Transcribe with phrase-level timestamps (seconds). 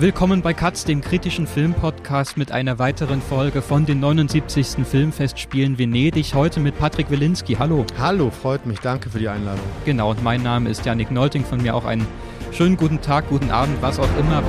[0.00, 4.86] Willkommen bei Katz, dem kritischen Filmpodcast mit einer weiteren Folge von den 79.
[4.86, 6.34] Filmfestspielen Venedig.
[6.34, 7.54] Heute mit Patrick Wilinski.
[7.54, 7.84] Hallo.
[7.98, 8.78] Hallo, freut mich.
[8.78, 9.64] Danke für die Einladung.
[9.84, 11.44] Genau, und mein Name ist Janik Nolting.
[11.44, 12.06] Von mir auch einen
[12.52, 14.44] schönen guten Tag, guten Abend, was auch immer.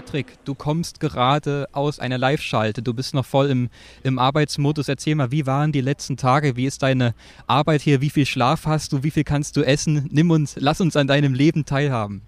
[0.00, 2.80] Patrick, du kommst gerade aus einer Live-Schalte.
[2.80, 3.68] Du bist noch voll im,
[4.02, 4.88] im Arbeitsmodus.
[4.88, 6.56] Erzähl mal, wie waren die letzten Tage?
[6.56, 7.14] Wie ist deine
[7.46, 8.00] Arbeit hier?
[8.00, 9.02] Wie viel Schlaf hast du?
[9.02, 10.08] Wie viel kannst du essen?
[10.10, 12.22] Nimm uns, lass uns an deinem Leben teilhaben.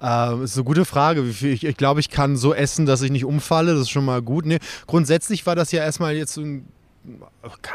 [0.00, 1.22] Ähm, ist eine gute Frage.
[1.22, 3.72] Ich, ich glaube, ich kann so essen, dass ich nicht umfalle.
[3.72, 4.46] Das ist schon mal gut.
[4.46, 6.66] Nee, grundsätzlich war das ja erstmal jetzt ein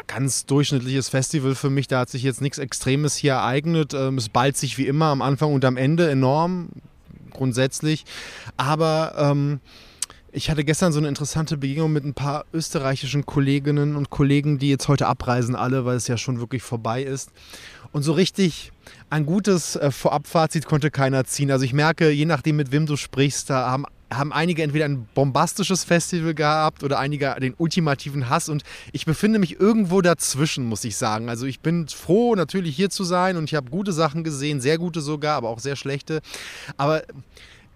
[0.08, 1.86] ganz durchschnittliches Festival für mich.
[1.86, 3.94] Da hat sich jetzt nichts Extremes hier ereignet.
[3.94, 6.70] Ähm, es ballt sich wie immer am Anfang und am Ende enorm
[7.34, 8.04] grundsätzlich.
[8.56, 9.60] Aber ähm,
[10.32, 14.70] ich hatte gestern so eine interessante Begegnung mit ein paar österreichischen Kolleginnen und Kollegen, die
[14.70, 17.30] jetzt heute abreisen, alle, weil es ja schon wirklich vorbei ist.
[17.92, 18.72] Und so richtig
[19.10, 21.52] ein gutes äh, Vorabfazit konnte keiner ziehen.
[21.52, 23.84] Also ich merke, je nachdem, mit wem du sprichst, da haben
[24.16, 28.62] haben einige entweder ein bombastisches Festival gehabt oder einige den ultimativen Hass und
[28.92, 31.28] ich befinde mich irgendwo dazwischen, muss ich sagen.
[31.28, 34.78] Also ich bin froh, natürlich hier zu sein und ich habe gute Sachen gesehen, sehr
[34.78, 36.20] gute sogar, aber auch sehr schlechte.
[36.76, 37.02] Aber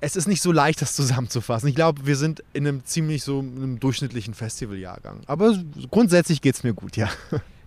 [0.01, 1.69] es ist nicht so leicht, das zusammenzufassen.
[1.69, 5.21] Ich glaube, wir sind in einem ziemlich so einem durchschnittlichen Festivaljahrgang.
[5.27, 5.59] Aber
[5.91, 7.09] grundsätzlich geht es mir gut, ja.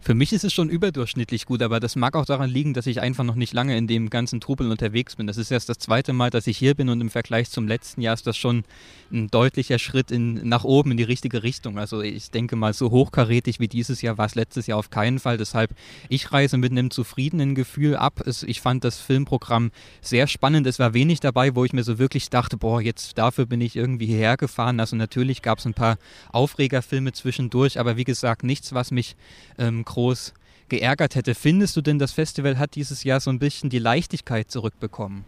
[0.03, 3.01] Für mich ist es schon überdurchschnittlich gut, aber das mag auch daran liegen, dass ich
[3.01, 5.27] einfach noch nicht lange in dem ganzen Trubel unterwegs bin.
[5.27, 8.01] Das ist erst das zweite Mal, dass ich hier bin und im Vergleich zum letzten
[8.01, 8.63] Jahr ist das schon
[9.11, 11.77] ein deutlicher Schritt in, nach oben in die richtige Richtung.
[11.77, 15.19] Also ich denke mal, so hochkarätig wie dieses Jahr war es letztes Jahr auf keinen
[15.19, 15.37] Fall.
[15.37, 15.69] Deshalb,
[16.09, 18.23] ich reise mit einem zufriedenen Gefühl ab.
[18.25, 19.69] Es, ich fand das Filmprogramm
[20.01, 20.65] sehr spannend.
[20.65, 23.75] Es war wenig dabei, wo ich mir so wirklich dachte, boah, jetzt dafür bin ich
[23.75, 24.79] irgendwie hierher gefahren.
[24.79, 25.97] Also natürlich gab es ein paar
[26.31, 29.15] Aufregerfilme zwischendurch, aber wie gesagt, nichts, was mich
[29.59, 30.33] ähm, groß
[30.69, 31.35] geärgert hätte.
[31.35, 35.25] Findest du denn, das Festival hat dieses Jahr so ein bisschen die Leichtigkeit zurückbekommen?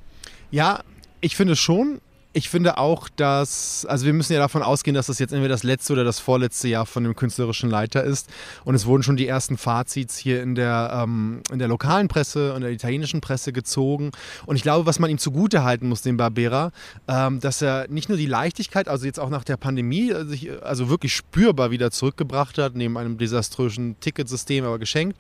[0.51, 0.83] Ja,
[1.21, 1.99] ich finde schon
[2.33, 5.61] ich finde auch, dass, also wir müssen ja davon ausgehen, dass das jetzt entweder das
[5.61, 8.27] letzte oder das vorletzte Jahr von dem künstlerischen Leiter ist.
[8.65, 12.55] Und es wurden schon die ersten Fazits hier in der, ähm, in der lokalen Presse
[12.55, 14.11] und der italienischen Presse gezogen.
[14.47, 16.71] Und ich glaube, was man ihm zugute halten muss, dem Barbera,
[17.07, 20.49] ähm, dass er nicht nur die Leichtigkeit, also jetzt auch nach der Pandemie, äh, sich
[20.63, 25.17] also wirklich spürbar wieder zurückgebracht hat, neben einem desaströsen Ticketsystem, aber geschenkt.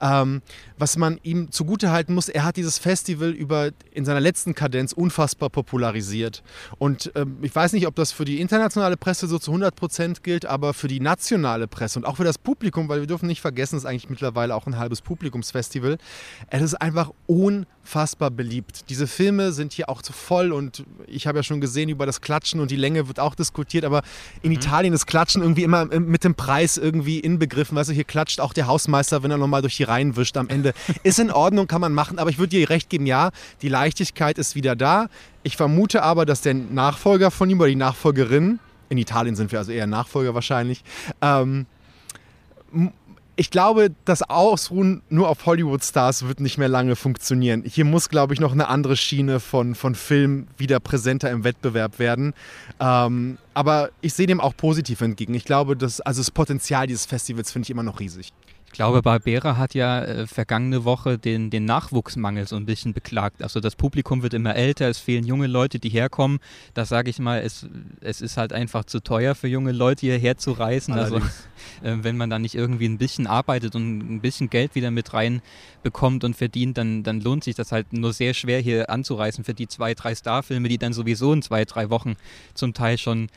[0.00, 0.42] Ähm,
[0.78, 4.92] was man ihm zugute halten muss, er hat dieses Festival über in seiner letzten Kadenz
[4.92, 6.42] unfassbar popularisiert.
[6.78, 10.22] Und ähm, ich weiß nicht, ob das für die internationale Presse so zu 100 Prozent
[10.22, 13.40] gilt, aber für die nationale Presse und auch für das Publikum, weil wir dürfen nicht
[13.40, 15.98] vergessen, es ist eigentlich mittlerweile auch ein halbes Publikumsfestival.
[16.48, 18.88] Es ist einfach unfassbar beliebt.
[18.90, 22.20] Diese Filme sind hier auch zu voll und ich habe ja schon gesehen, über das
[22.20, 24.02] Klatschen und die Länge wird auch diskutiert, aber
[24.42, 24.56] in mhm.
[24.56, 27.76] Italien ist Klatschen irgendwie immer mit dem Preis irgendwie inbegriffen.
[27.76, 30.48] Weißt du, hier klatscht auch der Hausmeister, wenn er nochmal durch die Reihen wischt am
[30.48, 30.74] Ende.
[31.02, 33.30] Ist in Ordnung, kann man machen, aber ich würde dir recht geben, ja,
[33.62, 35.08] die Leichtigkeit ist wieder da.
[35.46, 38.58] Ich vermute aber, dass der Nachfolger von ihm oder die Nachfolgerin,
[38.88, 40.82] in Italien sind wir also eher Nachfolger wahrscheinlich,
[41.22, 41.66] ähm,
[43.36, 47.62] ich glaube, das Ausruhen nur auf Hollywood-Stars wird nicht mehr lange funktionieren.
[47.64, 52.00] Hier muss, glaube ich, noch eine andere Schiene von, von Film wieder präsenter im Wettbewerb
[52.00, 52.34] werden.
[52.80, 55.34] Ähm, aber ich sehe dem auch positiv entgegen.
[55.34, 58.32] Ich glaube, dass, also das Potenzial dieses Festivals finde ich immer noch riesig.
[58.66, 63.42] Ich glaube, Barbera hat ja äh, vergangene Woche den, den Nachwuchsmangel so ein bisschen beklagt.
[63.42, 66.40] Also das Publikum wird immer älter, es fehlen junge Leute, die herkommen.
[66.74, 67.66] Da sage ich mal, es,
[68.02, 70.92] es ist halt einfach zu teuer für junge Leute hierher zu reisen.
[70.92, 71.16] Also
[71.82, 75.14] äh, wenn man da nicht irgendwie ein bisschen arbeitet und ein bisschen Geld wieder mit
[75.14, 75.40] rein
[75.82, 79.54] bekommt und verdient, dann, dann lohnt sich das halt nur sehr schwer hier anzureisen für
[79.54, 82.16] die zwei, drei Starfilme, die dann sowieso in zwei, drei Wochen
[82.52, 83.28] zum Teil schon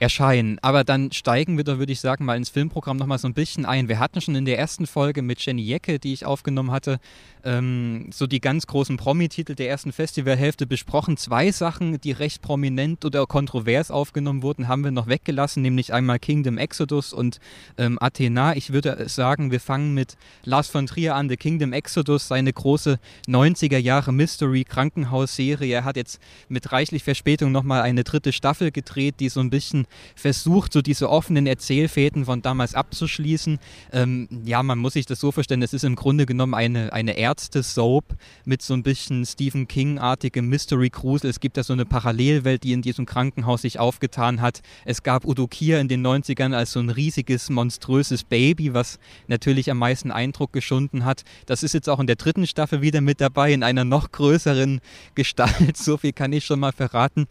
[0.00, 0.58] erscheinen.
[0.60, 3.64] Aber dann steigen wir da, würde ich sagen, mal ins Filmprogramm nochmal so ein bisschen
[3.64, 3.88] ein.
[3.88, 6.98] Wir hatten schon in der ersten Folge mit Jenny Jecke, die ich aufgenommen hatte,
[7.44, 11.16] ähm, so die ganz großen Promi-Titel der ersten Festivalhälfte besprochen.
[11.16, 16.18] Zwei Sachen, die recht prominent oder kontrovers aufgenommen wurden, haben wir noch weggelassen, nämlich einmal
[16.18, 17.38] Kingdom Exodus und
[17.78, 18.56] ähm, Athena.
[18.56, 22.98] Ich würde sagen, wir fangen mit Lars von Trier an, The Kingdom Exodus, seine große
[23.28, 25.74] 90er Jahre Mystery Krankenhausserie.
[25.74, 29.83] Er hat jetzt mit reichlich Verspätung nochmal eine dritte Staffel gedreht, die so ein bisschen
[30.14, 33.58] versucht, so diese offenen Erzählfäden von damals abzuschließen.
[33.92, 37.16] Ähm, ja, man muss sich das so vorstellen, es ist im Grunde genommen eine, eine
[37.16, 41.26] Ärzte-Soap mit so ein bisschen Stephen King-artigem Mystery Cruise.
[41.26, 44.60] Es gibt da so eine Parallelwelt, die in diesem Krankenhaus sich aufgetan hat.
[44.84, 48.98] Es gab Udo Kier in den 90ern als so ein riesiges, monströses Baby, was
[49.28, 51.22] natürlich am meisten Eindruck geschunden hat.
[51.46, 54.80] Das ist jetzt auch in der dritten Staffel wieder mit dabei, in einer noch größeren
[55.14, 55.76] Gestalt.
[55.84, 57.26] So viel kann ich schon mal verraten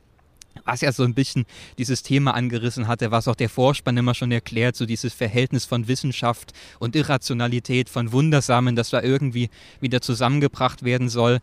[0.65, 1.45] was ja so ein bisschen
[1.77, 5.88] dieses Thema angerissen hatte, was auch der Vorspann immer schon erklärt, so dieses Verhältnis von
[5.88, 9.50] Wissenschaft und Irrationalität, von Wundersamen, das da irgendwie
[9.80, 11.39] wieder zusammengebracht werden soll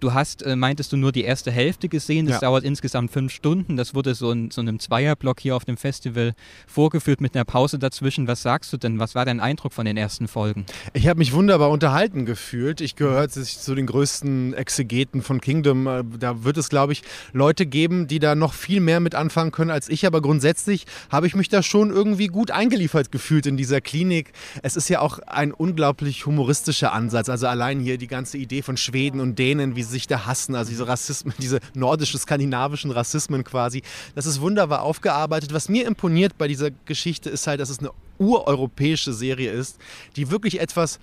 [0.00, 2.26] Du hast, äh, meintest du, nur die erste Hälfte gesehen.
[2.26, 2.48] Das ja.
[2.48, 3.76] dauert insgesamt fünf Stunden.
[3.76, 6.32] Das wurde so in so einem Zweierblock hier auf dem Festival
[6.66, 8.26] vorgeführt mit einer Pause dazwischen.
[8.26, 8.98] Was sagst du denn?
[8.98, 10.64] Was war dein Eindruck von den ersten Folgen?
[10.94, 12.80] Ich habe mich wunderbar unterhalten gefühlt.
[12.80, 15.86] Ich gehöre zu den größten Exegeten von Kingdom.
[15.86, 17.02] Äh, da wird es, glaube ich,
[17.34, 20.06] Leute geben, die da noch viel mehr mit anfangen können als ich.
[20.06, 24.32] Aber grundsätzlich habe ich mich da schon irgendwie gut eingeliefert gefühlt in dieser Klinik.
[24.62, 27.28] Es ist ja auch ein unglaublich humoristischer Ansatz.
[27.28, 30.54] Also allein hier die ganze Idee von Schweden und Dänen, wie sie sich da hassen,
[30.54, 33.82] also diese Rassismen, diese nordisch-skandinavischen Rassismen quasi.
[34.14, 35.52] Das ist wunderbar aufgearbeitet.
[35.52, 39.78] Was mir imponiert bei dieser Geschichte ist halt, dass es eine ureuropäische Serie ist,
[40.16, 40.98] die wirklich etwas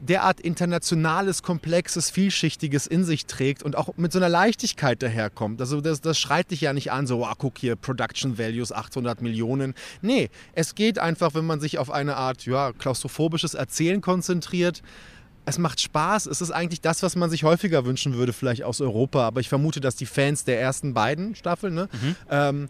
[0.00, 5.60] derart internationales, komplexes, vielschichtiges in sich trägt und auch mit so einer Leichtigkeit daherkommt.
[5.60, 9.20] Also das, das schreit dich ja nicht an, so, oh, guck hier, Production Values 800
[9.20, 9.74] Millionen.
[10.00, 14.82] Nee, es geht einfach, wenn man sich auf eine Art ja, klaustrophobisches Erzählen konzentriert.
[15.44, 16.26] Es macht Spaß.
[16.26, 19.26] Es ist eigentlich das, was man sich häufiger wünschen würde, vielleicht aus Europa.
[19.26, 22.16] Aber ich vermute, dass die Fans der ersten beiden Staffeln ne, mhm.
[22.30, 22.68] ähm,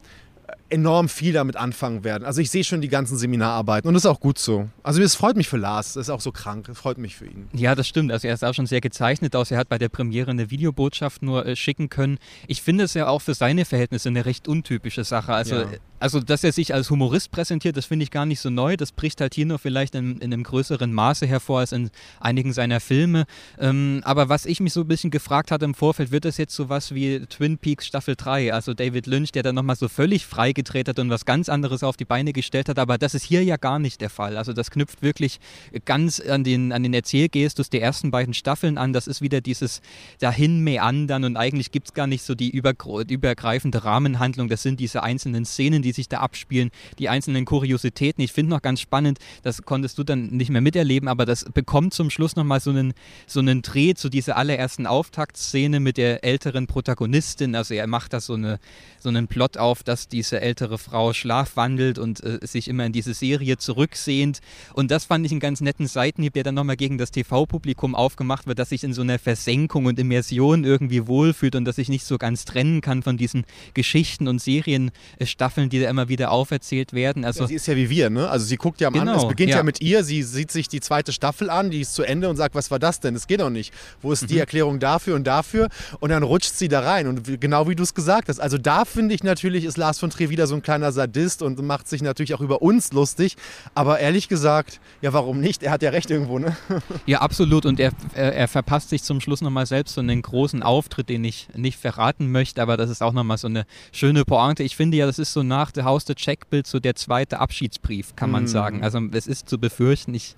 [0.68, 2.24] enorm viel damit anfangen werden.
[2.24, 4.68] Also ich sehe schon die ganzen Seminararbeiten und das ist auch gut so.
[4.82, 7.26] Also es freut mich für Lars, das ist auch so krank, es freut mich für
[7.26, 7.48] ihn.
[7.52, 8.12] Ja, das stimmt.
[8.12, 9.50] Also er ist auch schon sehr gezeichnet aus.
[9.50, 12.18] Er hat bei der Premiere eine Videobotschaft nur äh, schicken können.
[12.46, 15.32] Ich finde es ja auch für seine Verhältnisse eine recht untypische Sache.
[15.32, 15.66] Also, ja.
[16.00, 18.76] Also dass er sich als Humorist präsentiert, das finde ich gar nicht so neu.
[18.76, 22.52] Das bricht halt hier nur vielleicht in, in einem größeren Maße hervor als in einigen
[22.52, 23.26] seiner Filme.
[23.58, 26.54] Ähm, aber was ich mich so ein bisschen gefragt hatte im Vorfeld, wird das jetzt
[26.54, 28.52] so was wie Twin Peaks Staffel 3?
[28.52, 31.82] Also David Lynch, der dann nochmal so völlig frei gedreht hat und was ganz anderes
[31.82, 32.78] auf die Beine gestellt hat.
[32.78, 34.38] Aber das ist hier ja gar nicht der Fall.
[34.38, 35.38] Also das knüpft wirklich
[35.84, 38.94] ganz an den, an den Erzählgestus der ersten beiden Staffeln an.
[38.94, 39.82] Das ist wieder dieses
[40.18, 44.48] dahin meandern und eigentlich gibt es gar nicht so die übergreifende Rahmenhandlung.
[44.48, 48.22] Das sind diese einzelnen Szenen, die sich da abspielen, die einzelnen Kuriositäten.
[48.22, 51.94] Ich finde noch ganz spannend, das konntest du dann nicht mehr miterleben, aber das bekommt
[51.94, 52.94] zum Schluss nochmal so einen,
[53.26, 57.54] so einen Dreh zu dieser allerersten Auftaktszene mit der älteren Protagonistin.
[57.54, 58.58] Also er macht da so, eine,
[58.98, 63.14] so einen Plot auf, dass diese ältere Frau schlafwandelt und äh, sich immer in diese
[63.14, 64.40] Serie zurücksehnt.
[64.74, 68.46] Und das fand ich einen ganz netten Seitenhieb, der dann nochmal gegen das TV-Publikum aufgemacht
[68.46, 72.04] wird, dass sich in so einer Versenkung und Immersion irgendwie wohlfühlt und dass ich nicht
[72.04, 73.44] so ganz trennen kann von diesen
[73.74, 77.24] Geschichten und Serienstaffeln, die da immer wieder auferzählt werden.
[77.24, 78.28] Also, ja, sie ist ja wie wir, ne?
[78.28, 79.58] Also sie guckt ja am genau, an, es beginnt ja.
[79.58, 79.62] ja.
[79.62, 82.54] mit ihr, sie sieht sich die zweite Staffel an, die ist zu Ende und sagt,
[82.54, 83.14] was war das denn?
[83.14, 83.72] Das geht doch nicht.
[84.02, 84.26] Wo ist mhm.
[84.28, 85.68] die Erklärung dafür und dafür?
[86.00, 87.06] Und dann rutscht sie da rein.
[87.06, 88.40] Und genau wie du es gesagt hast.
[88.40, 91.60] Also da finde ich natürlich, ist Lars von Trier wieder so ein kleiner Sadist und
[91.62, 93.36] macht sich natürlich auch über uns lustig.
[93.74, 95.62] Aber ehrlich gesagt, ja, warum nicht?
[95.62, 96.56] Er hat ja recht irgendwo, ne?
[97.06, 97.66] Ja, absolut.
[97.66, 101.24] Und er, er, er verpasst sich zum Schluss nochmal selbst so einen großen Auftritt, den
[101.24, 102.62] ich nicht verraten möchte.
[102.62, 104.62] Aber das ist auch nochmal so eine schöne Pointe.
[104.62, 108.16] Ich finde ja, das ist so nach The House the Checkbild so der zweite Abschiedsbrief,
[108.16, 108.48] kann man mm.
[108.48, 108.82] sagen.
[108.82, 110.36] Also es ist zu befürchten, ich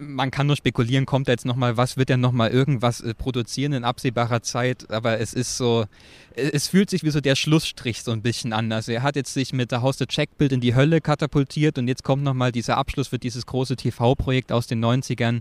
[0.00, 3.72] man kann nur spekulieren, kommt da jetzt nochmal was, wird er nochmal irgendwas äh, produzieren
[3.72, 5.86] in absehbarer Zeit, aber es ist so,
[6.34, 8.72] es fühlt sich wie so der Schlussstrich so ein bisschen an.
[8.72, 11.88] Also er hat jetzt sich mit der Haus der Checkbild in die Hölle katapultiert und
[11.88, 15.40] jetzt kommt nochmal dieser Abschluss für dieses große TV-Projekt aus den 90ern.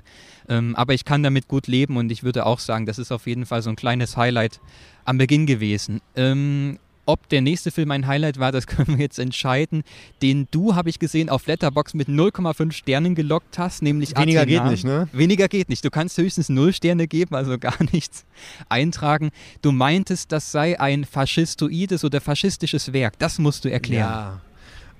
[0.49, 3.27] Ähm, aber ich kann damit gut leben und ich würde auch sagen, das ist auf
[3.27, 4.59] jeden Fall so ein kleines Highlight
[5.05, 6.01] am Beginn gewesen.
[6.15, 9.83] Ähm, ob der nächste Film ein Highlight war, das können wir jetzt entscheiden.
[10.21, 14.63] Den du, habe ich gesehen, auf Letterbox mit 0,5 Sternen gelockt hast, nämlich Weniger Athena.
[14.63, 15.07] geht nicht, ne?
[15.11, 15.83] Weniger geht nicht.
[15.83, 18.25] Du kannst höchstens 0 Sterne geben, also gar nichts
[18.69, 19.31] eintragen.
[19.61, 23.19] Du meintest, das sei ein faschistoides oder faschistisches Werk.
[23.19, 24.09] Das musst du erklären.
[24.09, 24.41] Ja.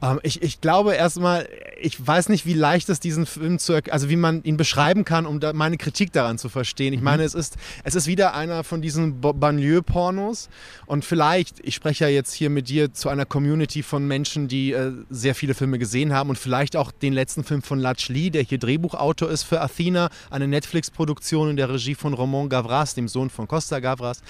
[0.04, 1.48] Ähm, ich, ich glaube erstmal,
[1.80, 5.26] ich weiß nicht, wie leicht es diesen Film zu, also wie man ihn beschreiben kann,
[5.26, 6.94] um da meine Kritik daran zu verstehen.
[6.94, 7.06] Ich mhm.
[7.06, 10.50] meine, es ist, es ist wieder einer von diesen Banlieue-Pornos
[10.86, 14.74] und vielleicht, ich spreche ja jetzt hier mit dir zu einer Community von Menschen, die
[14.74, 18.30] äh, sehr viele Filme gesehen haben und vielleicht auch den letzten Film von Latch Lee,
[18.30, 23.08] der hier Drehbuchautor ist für Athena, eine Netflix-Produktion in der Regie von Romain Gavras, dem
[23.08, 24.22] Sohn von Costa Gavras.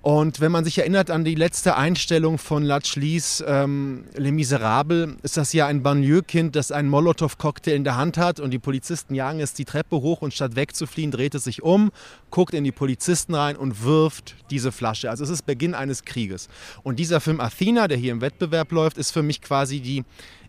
[0.00, 5.36] Und wenn man sich erinnert an die letzte Einstellung von Latschlis ähm, Les Miserables, ist
[5.36, 9.40] das ja ein Banlieue-Kind, das einen Molotow-Cocktail in der Hand hat und die Polizisten jagen
[9.40, 11.90] es die Treppe hoch und statt wegzufliehen, dreht es sich um,
[12.30, 15.10] guckt in die Polizisten rein und wirft diese Flasche.
[15.10, 16.48] Also es ist Beginn eines Krieges.
[16.84, 20.04] Und dieser Film Athena, der hier im Wettbewerb läuft, ist für mich quasi die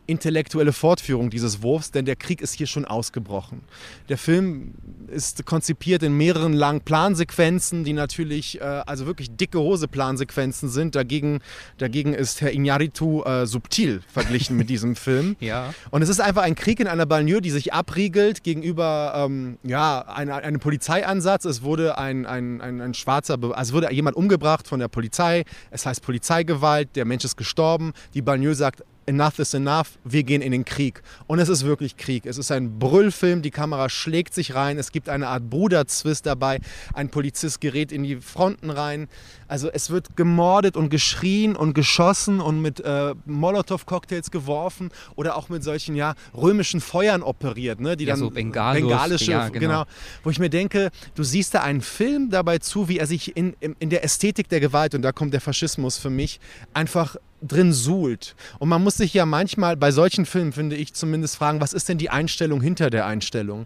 [0.09, 3.61] intellektuelle Fortführung dieses Wurfs, denn der Krieg ist hier schon ausgebrochen.
[4.09, 4.73] Der Film
[5.07, 10.95] ist konzipiert in mehreren langen Plansequenzen, die natürlich äh, also wirklich dicke Hose Plansequenzen sind.
[10.95, 11.39] Dagegen,
[11.77, 15.35] dagegen ist Herr Iñárritu äh, subtil verglichen mit diesem Film.
[15.39, 15.73] Ja.
[15.91, 20.01] Und es ist einfach ein Krieg in einer Banlieue, die sich abriegelt gegenüber ähm, ja,
[20.07, 21.45] ein, einem Polizeiansatz.
[21.45, 25.43] Es wurde ein, ein, ein, ein schwarzer, also wurde jemand umgebracht von der Polizei.
[25.71, 27.93] Es heißt Polizeigewalt, der Mensch ist gestorben.
[28.13, 31.01] Die Banlieue sagt, enough is enough, wir gehen in den Krieg.
[31.27, 32.25] Und es ist wirklich Krieg.
[32.25, 36.59] Es ist ein Brüllfilm, die Kamera schlägt sich rein, es gibt eine Art Bruderzwist dabei,
[36.93, 39.07] ein Polizist gerät in die Fronten rein.
[39.47, 45.49] Also es wird gemordet und geschrien und geschossen und mit äh, Molotow-Cocktails geworfen oder auch
[45.49, 47.97] mit solchen ja, römischen Feuern operiert, ne?
[47.97, 49.59] die ja, dann so Bengalos, bengalische, ja, genau.
[49.59, 49.85] genau.
[50.23, 53.55] Wo ich mir denke, du siehst da einen Film dabei zu, wie er sich in,
[53.59, 56.39] in, in der Ästhetik der Gewalt, und da kommt der Faschismus für mich,
[56.73, 58.35] einfach drin suhlt.
[58.59, 61.89] Und man muss sich ja manchmal bei solchen Filmen, finde ich zumindest, fragen, was ist
[61.89, 63.65] denn die Einstellung hinter der Einstellung?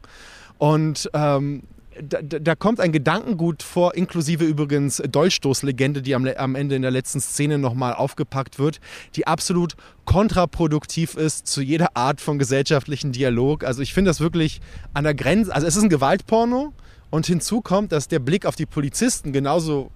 [0.57, 1.63] Und ähm,
[2.01, 6.91] da, da, kommt ein Gedankengut vor, inklusive übrigens Dolchstoßlegende, die am, am Ende in der
[6.91, 8.79] letzten Szene nochmal aufgepackt wird,
[9.15, 9.75] die absolut
[10.05, 13.63] kontraproduktiv ist zu jeder Art von gesellschaftlichen Dialog.
[13.63, 14.61] Also ich finde das wirklich
[14.93, 16.73] an der Grenze, also es ist ein Gewaltporno
[17.09, 19.91] und hinzu kommt, dass der Blick auf die Polizisten genauso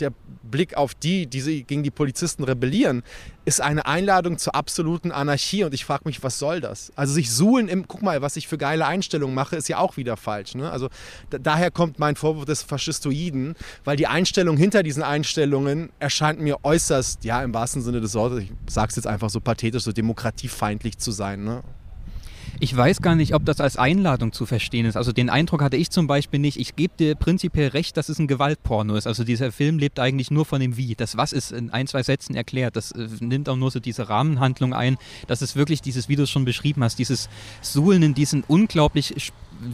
[0.00, 0.12] der
[0.42, 3.02] Blick auf die, die gegen die Polizisten rebellieren,
[3.44, 5.64] ist eine Einladung zur absoluten Anarchie.
[5.64, 6.92] Und ich frage mich, was soll das?
[6.96, 9.96] Also sich suhlen im, guck mal, was ich für geile Einstellungen mache, ist ja auch
[9.96, 10.54] wieder falsch.
[10.54, 10.70] Ne?
[10.70, 10.88] Also
[11.30, 16.58] da, daher kommt mein Vorwurf des Faschistoiden, weil die Einstellung hinter diesen Einstellungen erscheint mir
[16.64, 19.92] äußerst, ja, im wahrsten Sinne des Wortes, ich sage es jetzt einfach so pathetisch, so
[19.92, 21.44] demokratiefeindlich zu sein.
[21.44, 21.62] Ne?
[22.58, 24.96] Ich weiß gar nicht, ob das als Einladung zu verstehen ist.
[24.96, 26.58] Also den Eindruck hatte ich zum Beispiel nicht.
[26.58, 29.06] Ich gebe dir prinzipiell recht, dass es ein Gewaltporno ist.
[29.06, 30.94] Also dieser Film lebt eigentlich nur von dem Wie.
[30.94, 32.76] Das Was ist in ein, zwei Sätzen erklärt.
[32.76, 34.96] Das äh, nimmt auch nur so diese Rahmenhandlung ein.
[35.26, 37.28] Das ist wirklich dieses, wie du es schon beschrieben hast, dieses
[37.60, 39.14] Suhlen in diesen unglaublich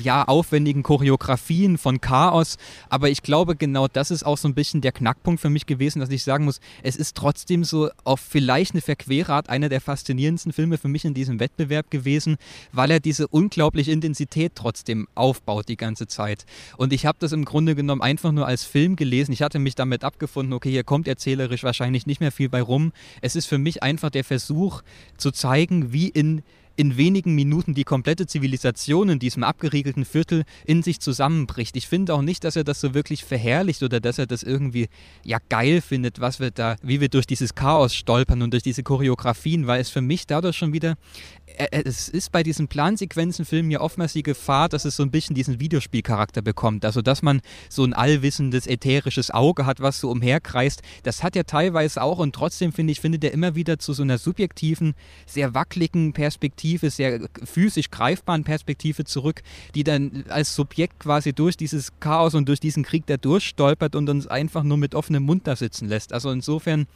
[0.02, 2.56] ja, aufwendigen Choreografien von Chaos.
[2.88, 6.00] Aber ich glaube, genau das ist auch so ein bisschen der Knackpunkt für mich gewesen,
[6.00, 9.80] dass ich sagen muss, es ist trotzdem so auf vielleicht eine verquere Art einer der
[9.80, 12.36] faszinierendsten Filme für mich in diesem Wettbewerb gewesen,
[12.72, 16.44] weil er diese unglaubliche Intensität trotzdem aufbaut die ganze Zeit.
[16.76, 19.32] Und ich habe das im Grunde genommen einfach nur als Film gelesen.
[19.32, 22.92] Ich hatte mich damit abgefunden, okay, hier kommt erzählerisch wahrscheinlich nicht mehr viel bei rum.
[23.20, 24.82] Es ist für mich einfach der Versuch
[25.16, 26.42] zu zeigen, wie in
[26.76, 31.76] in wenigen Minuten die komplette Zivilisation in diesem abgeriegelten Viertel in sich zusammenbricht.
[31.76, 34.88] Ich finde auch nicht, dass er das so wirklich verherrlicht oder dass er das irgendwie
[35.25, 38.83] ja geil findet, was wir da, wie wir durch dieses Chaos stolpern und durch diese
[38.83, 40.97] Choreografien, weil es für mich dadurch schon wieder
[41.71, 45.61] es ist bei diesen Plansequenzenfilmen ja oftmals die Gefahr, dass es so ein bisschen diesen
[45.61, 46.85] Videospielcharakter bekommt.
[46.85, 50.82] Also, dass man so ein allwissendes, ätherisches Auge hat, was so umherkreist.
[51.02, 54.02] Das hat er teilweise auch und trotzdem finde ich, findet er immer wieder zu so
[54.02, 54.94] einer subjektiven,
[55.26, 59.42] sehr wackeligen Perspektive Perspektive, sehr physisch greifbaren Perspektive zurück,
[59.75, 64.09] die dann als Subjekt quasi durch dieses Chaos und durch diesen Krieg da durchstolpert und
[64.09, 66.12] uns einfach nur mit offenem Mund da sitzen lässt.
[66.12, 66.87] Also insofern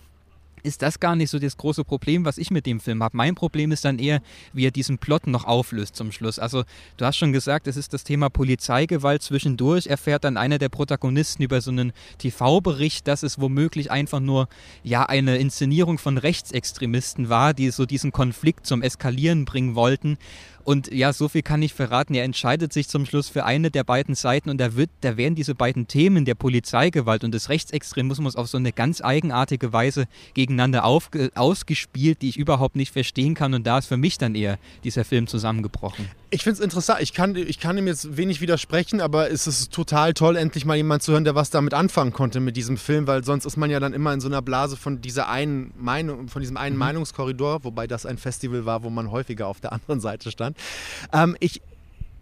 [0.62, 3.16] ist das gar nicht so das große Problem, was ich mit dem Film habe.
[3.16, 4.20] Mein Problem ist dann eher,
[4.52, 6.38] wie er diesen Plot noch auflöst zum Schluss.
[6.38, 6.64] Also
[6.96, 9.22] du hast schon gesagt, es ist das Thema Polizeigewalt.
[9.22, 14.48] Zwischendurch erfährt dann einer der Protagonisten über so einen TV-Bericht, dass es womöglich einfach nur
[14.82, 20.18] ja eine Inszenierung von Rechtsextremisten war, die so diesen Konflikt zum Eskalieren bringen wollten.
[20.66, 22.12] Und ja, so viel kann ich verraten.
[22.14, 25.37] Er entscheidet sich zum Schluss für eine der beiden Seiten und da, wird, da werden
[25.37, 30.85] diese beiden Themen der Polizeigewalt und des Rechtsextremismus auf so eine ganz eigenartige Weise gegeneinander
[30.85, 33.54] auf, ausgespielt, die ich überhaupt nicht verstehen kann.
[33.54, 36.08] Und da ist für mich dann eher dieser Film zusammengebrochen.
[36.30, 37.00] Ich finde es interessant.
[37.00, 40.76] Ich kann, ich kann ihm jetzt wenig widersprechen, aber es ist total toll, endlich mal
[40.76, 43.70] jemand zu hören, der was damit anfangen konnte mit diesem Film, weil sonst ist man
[43.70, 46.80] ja dann immer in so einer Blase von dieser einen Meinung, von diesem einen mhm.
[46.80, 50.55] Meinungskorridor, wobei das ein Festival war, wo man häufiger auf der anderen Seite stand.
[51.12, 51.62] Ähm, ich,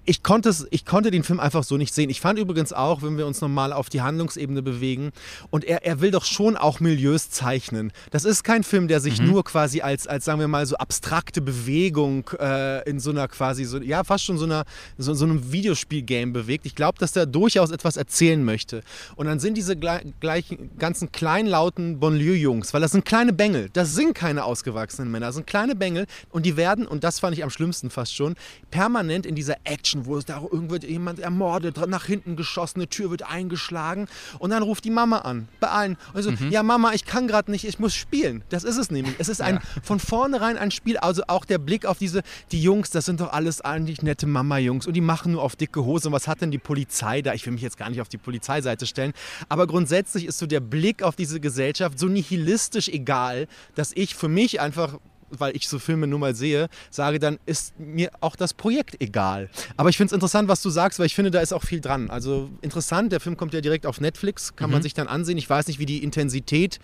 [0.07, 2.11] ich konnte, ich konnte den Film einfach so nicht sehen.
[2.11, 5.13] Ich fand übrigens auch, wenn wir uns nochmal auf die Handlungsebene bewegen,
[5.51, 7.93] und er, er will doch schon auch Milieus zeichnen.
[8.11, 9.29] Das ist kein Film, der sich mhm.
[9.29, 13.65] nur quasi als, als, sagen wir mal, so abstrakte Bewegung äh, in so einer quasi,
[13.65, 14.65] so, ja, fast schon so, einer,
[14.99, 16.67] so, so einem Videospiel-Game bewegt.
[16.67, 18.83] Ich glaube, dass der durchaus etwas erzählen möchte.
[19.17, 24.15] Und dann sind diese gleichen, ganzen kleinlauten Bonlieu-Jungs, weil das sind kleine Bengel, das sind
[24.15, 27.51] keine ausgewachsenen Männer, das sind kleine Bengel und die werden, und das fand ich am
[27.51, 28.35] schlimmsten fast schon,
[28.71, 32.89] permanent in dieser Action Action, wo es da irgendwo jemand ermordet, nach hinten geschossen, eine
[32.89, 34.07] Tür wird eingeschlagen
[34.39, 35.97] und dann ruft die Mama an, bei allen.
[36.13, 36.51] Also, mhm.
[36.51, 38.43] ja Mama, ich kann gerade nicht, ich muss spielen.
[38.49, 39.15] Das ist es nämlich.
[39.19, 39.63] Es ist ein, ja.
[39.83, 42.23] von vornherein ein Spiel, also auch der Blick auf diese,
[42.53, 45.85] die Jungs, das sind doch alles eigentlich nette Mama-Jungs und die machen nur auf dicke
[45.85, 46.09] Hose.
[46.09, 47.35] Und was hat denn die Polizei da?
[47.35, 49.13] Ich will mich jetzt gar nicht auf die Polizeiseite stellen,
[49.49, 54.29] aber grundsätzlich ist so der Blick auf diese Gesellschaft so nihilistisch egal, dass ich für
[54.29, 54.99] mich einfach
[55.41, 59.51] weil ich so Filme nun mal sehe, sage, dann ist mir auch das Projekt egal.
[59.77, 61.81] Aber ich finde es interessant, was du sagst, weil ich finde, da ist auch viel
[61.81, 62.11] dran.
[62.11, 64.75] Also interessant, der Film kommt ja direkt auf Netflix, kann mhm.
[64.75, 65.39] man sich dann ansehen.
[65.39, 66.79] Ich weiß nicht, wie die Intensität,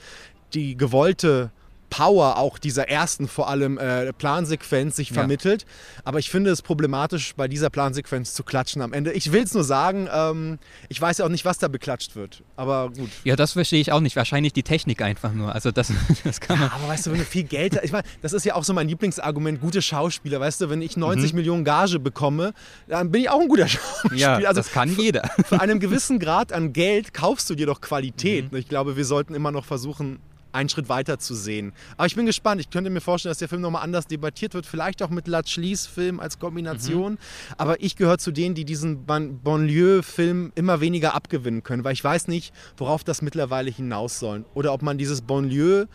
[0.54, 1.50] die gewollte
[1.90, 5.62] Power auch dieser ersten vor allem äh, Plansequenz sich vermittelt.
[5.62, 6.02] Ja.
[6.04, 9.12] Aber ich finde es problematisch, bei dieser Plansequenz zu klatschen am Ende.
[9.12, 12.42] Ich will es nur sagen, ähm, ich weiß ja auch nicht, was da beklatscht wird.
[12.56, 13.10] Aber gut.
[13.24, 14.16] Ja, das verstehe ich auch nicht.
[14.16, 15.54] Wahrscheinlich die Technik einfach nur.
[15.54, 15.92] Also das,
[16.24, 16.68] das kann man.
[16.68, 18.72] Ja, aber weißt du, wenn du viel Geld ich meine, das ist ja auch so
[18.72, 20.40] mein Lieblingsargument, gute Schauspieler.
[20.40, 21.36] Weißt du, wenn ich 90 mhm.
[21.36, 22.54] Millionen Gage bekomme,
[22.88, 24.40] dann bin ich auch ein guter Schauspieler.
[24.40, 25.28] Ja, also das kann jeder.
[25.44, 28.52] Für einen gewissen Grad an Geld kaufst du dir doch Qualität.
[28.52, 28.58] Mhm.
[28.58, 30.20] Ich glaube, wir sollten immer noch versuchen,
[30.52, 31.72] einen Schritt weiter zu sehen.
[31.96, 32.60] Aber ich bin gespannt.
[32.60, 34.66] Ich könnte mir vorstellen, dass der Film nochmal anders debattiert wird.
[34.66, 37.12] Vielleicht auch mit Latschlis-Film als Kombination.
[37.12, 37.18] Mhm.
[37.58, 42.28] Aber ich gehöre zu denen, die diesen Bonlieu-Film immer weniger abgewinnen können, weil ich weiß
[42.28, 44.44] nicht, worauf das mittlerweile hinaus soll.
[44.54, 45.86] Oder ob man dieses Bonlieu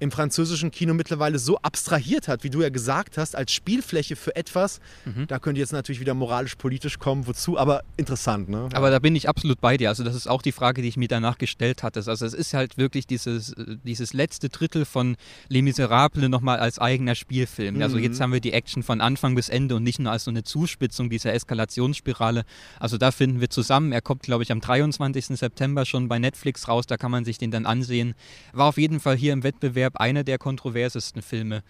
[0.00, 4.34] im französischen Kino mittlerweile so abstrahiert hat, wie du ja gesagt hast, als Spielfläche für
[4.36, 4.80] etwas.
[5.04, 5.26] Mhm.
[5.26, 8.48] Da könnte jetzt natürlich wieder moralisch-politisch kommen, wozu, aber interessant.
[8.48, 8.68] Ne?
[8.74, 9.88] Aber da bin ich absolut bei dir.
[9.88, 12.02] Also das ist auch die Frage, die ich mir danach gestellt hatte.
[12.06, 15.16] Also es ist halt wirklich dieses, dieses letzte Drittel von
[15.48, 17.76] Les Miserables nochmal als eigener Spielfilm.
[17.76, 17.82] Mhm.
[17.82, 20.30] Also jetzt haben wir die Action von Anfang bis Ende und nicht nur als so
[20.30, 22.44] eine Zuspitzung dieser Eskalationsspirale.
[22.80, 23.92] Also da finden wir zusammen.
[23.92, 25.26] Er kommt, glaube ich, am 23.
[25.26, 26.86] September schon bei Netflix raus.
[26.86, 28.14] Da kann man sich den dann ansehen.
[28.52, 31.62] War auf jeden Fall hier im Wettbewerb Wettbewerb einer der kontroversesten Filme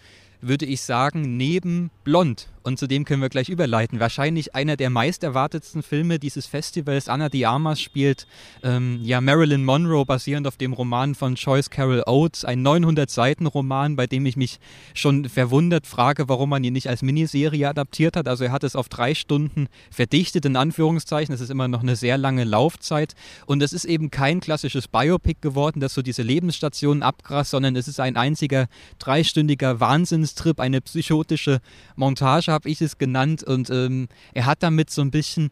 [0.46, 4.88] würde ich sagen, neben Blond, und zu dem können wir gleich überleiten, wahrscheinlich einer der
[4.88, 7.10] meisterwartetsten Filme dieses Festivals.
[7.10, 8.26] Anna de Armas spielt
[8.62, 14.06] ähm, ja Marilyn Monroe, basierend auf dem Roman von Joyce Carol Oates, ein 900-Seiten-Roman, bei
[14.06, 14.60] dem ich mich
[14.94, 18.28] schon verwundert frage, warum man ihn nicht als Miniserie adaptiert hat.
[18.28, 21.34] Also er hat es auf drei Stunden verdichtet, in Anführungszeichen.
[21.34, 23.14] Es ist immer noch eine sehr lange Laufzeit.
[23.44, 27.88] Und es ist eben kein klassisches Biopic geworden, das so diese Lebensstationen abgrast, sondern es
[27.88, 31.60] ist ein einziger dreistündiger Wahnsinns Trip, eine psychotische
[31.96, 33.42] Montage, habe ich es genannt.
[33.42, 35.50] Und ähm, er hat damit so ein bisschen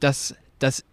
[0.00, 0.84] das, das,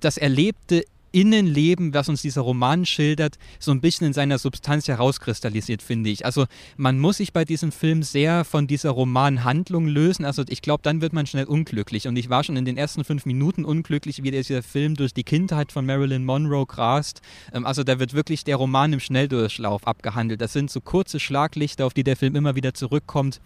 [0.00, 0.84] das Erlebte
[1.14, 6.26] Innenleben, was uns dieser Roman schildert, so ein bisschen in seiner Substanz herauskristallisiert, finde ich.
[6.26, 10.24] Also man muss sich bei diesem Film sehr von dieser Romanhandlung lösen.
[10.24, 12.08] Also ich glaube, dann wird man schnell unglücklich.
[12.08, 15.22] Und ich war schon in den ersten fünf Minuten unglücklich, wie dieser Film durch die
[15.22, 17.20] Kindheit von Marilyn Monroe grast.
[17.52, 20.40] Ähm, also da wird wirklich der Roman im Schnelldurchlauf abgehandelt.
[20.40, 23.40] Das sind so kurze Schlaglichter, auf die der Film immer wieder zurückkommt.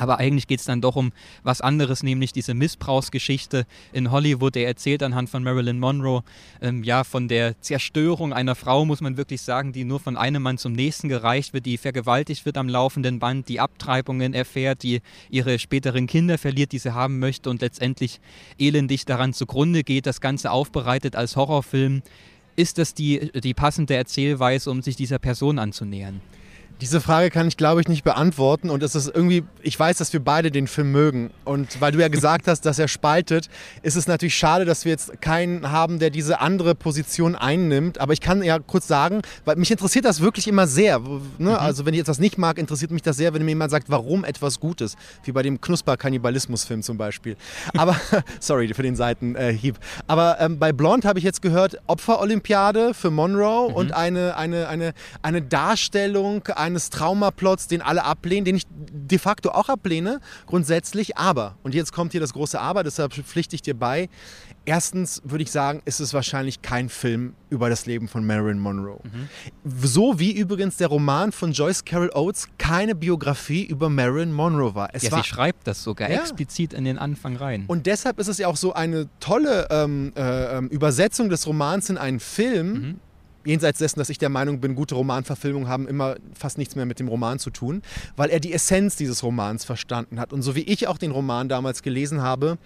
[0.00, 4.56] Aber eigentlich geht es dann doch um was anderes, nämlich diese Missbrauchsgeschichte in Hollywood.
[4.56, 6.22] Er erzählt anhand von Marilyn Monroe
[6.62, 10.42] ähm, ja von der Zerstörung einer Frau, muss man wirklich sagen, die nur von einem
[10.42, 15.02] Mann zum nächsten gereicht wird, die vergewaltigt wird am laufenden Band, die Abtreibungen erfährt, die
[15.28, 18.20] ihre späteren Kinder verliert, die sie haben möchte und letztendlich
[18.58, 20.06] elendig daran zugrunde geht.
[20.06, 22.02] Das Ganze aufbereitet als Horrorfilm.
[22.56, 26.22] Ist das die, die passende Erzählweise, um sich dieser Person anzunähern?
[26.80, 28.70] Diese Frage kann ich, glaube ich, nicht beantworten.
[28.70, 31.30] Und es ist irgendwie, ich weiß, dass wir beide den Film mögen.
[31.44, 33.50] Und weil du ja gesagt hast, dass er spaltet,
[33.82, 38.00] ist es natürlich schade, dass wir jetzt keinen haben, der diese andere Position einnimmt.
[38.00, 41.00] Aber ich kann ja kurz sagen, weil mich interessiert das wirklich immer sehr.
[41.00, 41.20] Ne?
[41.38, 41.48] Mhm.
[41.50, 44.24] Also wenn ich etwas nicht mag, interessiert mich das sehr, wenn mir jemand sagt, warum
[44.24, 44.96] etwas gut ist.
[45.24, 47.36] Wie bei dem Knusper-Kannibalismus-Film zum Beispiel.
[47.76, 47.94] Aber,
[48.40, 49.76] sorry für den Seitenhieb.
[49.76, 53.74] Äh, Aber ähm, bei Blond habe ich jetzt gehört, Opfer-Olympiade für Monroe mhm.
[53.74, 59.50] und eine, eine, eine, eine Darstellung, eines Traumaplots, den alle ablehnen, den ich de facto
[59.50, 61.16] auch ablehne, grundsätzlich.
[61.16, 64.08] Aber, und jetzt kommt hier das große Aber, deshalb pflichte ich dir bei.
[64.64, 69.00] Erstens würde ich sagen, ist es wahrscheinlich kein Film über das Leben von Marilyn Monroe.
[69.02, 69.28] Mhm.
[69.64, 74.90] So wie übrigens der Roman von Joyce Carol Oates keine Biografie über Marilyn Monroe war.
[74.92, 76.20] Es ja, war, sie schreibt das sogar ja.
[76.20, 77.64] explizit in den Anfang rein.
[77.66, 81.88] Und deshalb ist es ja auch so eine tolle ähm, äh, ähm, Übersetzung des Romans
[81.90, 82.72] in einen Film.
[82.72, 83.00] Mhm
[83.44, 87.00] jenseits dessen, dass ich der Meinung bin, gute Romanverfilmungen haben immer fast nichts mehr mit
[87.00, 87.82] dem Roman zu tun,
[88.16, 90.32] weil er die Essenz dieses Romans verstanden hat.
[90.32, 92.58] Und so wie ich auch den Roman damals gelesen habe,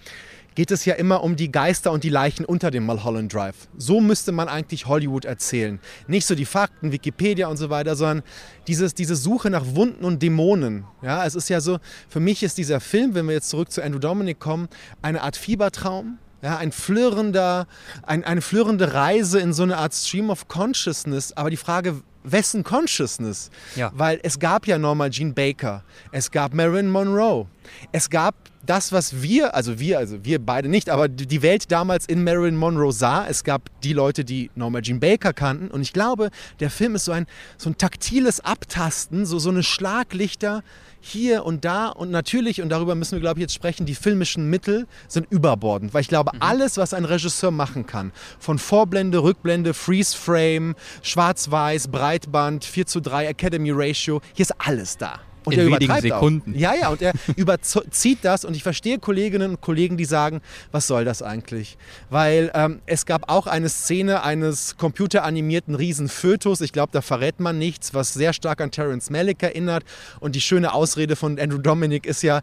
[0.55, 3.67] geht es ja immer um die Geister und die Leichen unter dem Mulholland Drive.
[3.77, 5.79] So müsste man eigentlich Hollywood erzählen.
[6.07, 8.23] Nicht so die Fakten, Wikipedia und so weiter, sondern
[8.67, 10.85] dieses, diese Suche nach Wunden und Dämonen.
[11.01, 13.83] Ja, es ist ja so, für mich ist dieser Film, wenn wir jetzt zurück zu
[13.83, 14.69] Andrew Dominic kommen,
[15.01, 17.65] eine Art Fiebertraum ja, ein flirrender,
[18.03, 21.33] ein, eine flirrende Reise in so eine Art Stream of Consciousness.
[21.35, 23.49] Aber die Frage, wessen Consciousness?
[23.75, 23.91] Ja.
[23.95, 27.47] Weil es gab ja Norma Jean Baker, es gab Marilyn Monroe,
[27.91, 32.05] es gab das, was wir, also wir, also wir beide nicht, aber die Welt damals
[32.05, 33.27] in Marilyn Monroe sah.
[33.27, 35.69] Es gab die Leute, die Norma Jean Baker kannten.
[35.69, 39.63] Und ich glaube, der Film ist so ein, so ein taktiles Abtasten, so, so eine
[39.63, 40.63] Schlaglichter
[40.99, 44.49] hier und da und natürlich, und darüber müssen wir, glaube ich, jetzt sprechen, die filmischen
[44.49, 46.41] Mittel sind überbordend, weil ich glaube, mhm.
[46.41, 53.01] alles, was ein Regisseur machen kann, von Vorblende, Rückblende, Freeze Frame, Schwarz-Weiß, Breitband, 4 zu
[53.01, 55.19] 3, Academy Ratio, hier ist alles da.
[55.45, 56.53] Und In er wenigen Sekunden.
[56.53, 56.59] Auch.
[56.59, 60.87] Ja, ja, und er überzieht das und ich verstehe Kolleginnen und Kollegen, die sagen, was
[60.87, 61.77] soll das eigentlich?
[62.09, 67.57] Weil ähm, es gab auch eine Szene eines computeranimierten Riesenfötus, ich glaube, da verrät man
[67.57, 69.83] nichts, was sehr stark an Terence Malick erinnert
[70.19, 72.41] und die schöne Ausrede von Andrew Dominic ist ja,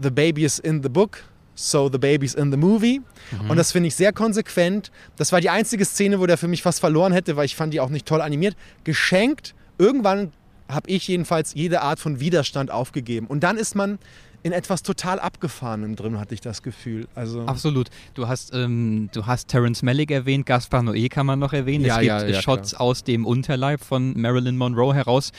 [0.00, 1.18] the baby is in the book,
[1.54, 3.00] so the baby's in the movie.
[3.32, 3.50] Mhm.
[3.50, 4.90] Und das finde ich sehr konsequent.
[5.16, 7.72] Das war die einzige Szene, wo der für mich fast verloren hätte, weil ich fand
[7.72, 8.56] die auch nicht toll animiert.
[8.84, 10.32] Geschenkt, irgendwann
[10.68, 13.26] habe ich jedenfalls jede Art von Widerstand aufgegeben.
[13.26, 13.98] Und dann ist man
[14.42, 17.08] in etwas total Abgefahrenem drin, hatte ich das Gefühl.
[17.14, 17.88] Also Absolut.
[18.14, 21.84] Du hast, ähm, du hast Terence Malick erwähnt, Gaspar Noé kann man noch erwähnen.
[21.84, 22.82] Ja, es gibt ja, ja, Shots klar.
[22.82, 25.32] aus dem Unterleib von Marilyn Monroe heraus.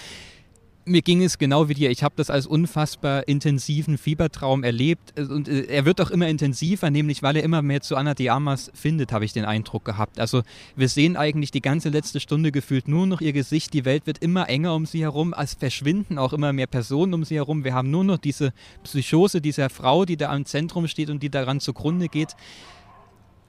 [0.87, 1.91] Mir ging es genau wie dir.
[1.91, 5.19] Ich habe das als unfassbar intensiven Fiebertraum erlebt.
[5.19, 8.29] Und äh, er wird auch immer intensiver, nämlich weil er immer mehr zu Anna de
[8.29, 10.17] Armas findet, habe ich den Eindruck gehabt.
[10.19, 10.43] Also
[10.77, 13.73] wir sehen eigentlich die ganze letzte Stunde gefühlt nur noch ihr Gesicht.
[13.73, 15.35] Die Welt wird immer enger um sie herum.
[15.37, 17.65] Es verschwinden auch immer mehr Personen um sie herum.
[17.65, 21.29] Wir haben nur noch diese Psychose dieser Frau, die da am Zentrum steht und die
[21.29, 22.35] daran zugrunde geht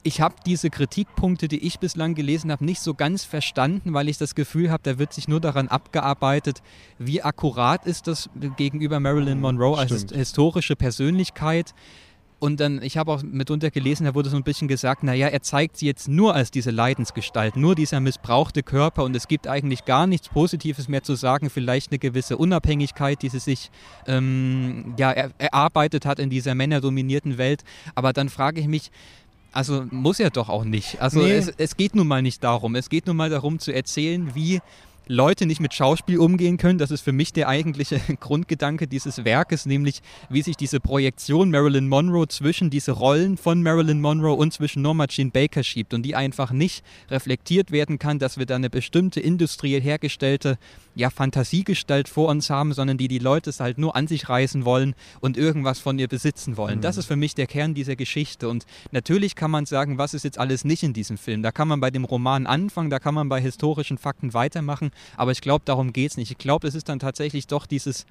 [0.03, 4.19] ich habe diese Kritikpunkte, die ich bislang gelesen habe, nicht so ganz verstanden, weil ich
[4.19, 6.63] das Gefühl habe, da wird sich nur daran abgearbeitet,
[6.99, 10.13] wie akkurat ist das gegenüber Marilyn Monroe als Stimmt.
[10.13, 11.75] historische Persönlichkeit.
[12.41, 15.43] Und dann, ich habe auch mitunter gelesen, da wurde so ein bisschen gesagt, naja, er
[15.43, 19.85] zeigt sie jetzt nur als diese Leidensgestalt, nur dieser missbrauchte Körper und es gibt eigentlich
[19.85, 23.73] gar nichts Positives mehr zu sagen, vielleicht eine gewisse Unabhängigkeit, die sie sich
[24.07, 27.65] ähm, ja, er, erarbeitet hat in dieser männerdominierten Welt.
[27.97, 28.93] Aber dann frage ich mich,
[29.53, 31.01] also muss er doch auch nicht.
[31.01, 31.33] Also Nee.
[31.33, 32.75] es, es geht nun mal nicht darum.
[32.75, 34.61] Es geht nun mal darum zu erzählen, wie
[35.11, 36.79] Leute nicht mit Schauspiel umgehen können.
[36.79, 41.89] Das ist für mich der eigentliche Grundgedanke dieses Werkes, nämlich wie sich diese Projektion Marilyn
[41.89, 46.15] Monroe zwischen diese Rollen von Marilyn Monroe und zwischen Norma Jean Baker schiebt und die
[46.15, 50.59] einfach nicht reflektiert werden kann, dass wir da eine bestimmte industriell hergestellte
[50.99, 54.65] ja, Fantasiegestalt vor uns haben, sondern die die Leute es halt nur an sich reißen
[54.65, 56.81] wollen und irgendwas von ihr besitzen wollen.
[56.81, 58.49] Das ist für mich der Kern dieser Geschichte.
[58.49, 61.45] Und natürlich kann man sagen, was ist jetzt alles nicht in diesem Film.
[61.45, 65.31] Da kann man bei dem Roman anfangen, da kann man bei historischen Fakten weitermachen, aber
[65.31, 66.33] ich glaube, darum geht es nicht.
[66.33, 68.05] Ich glaube, es ist dann tatsächlich doch dieses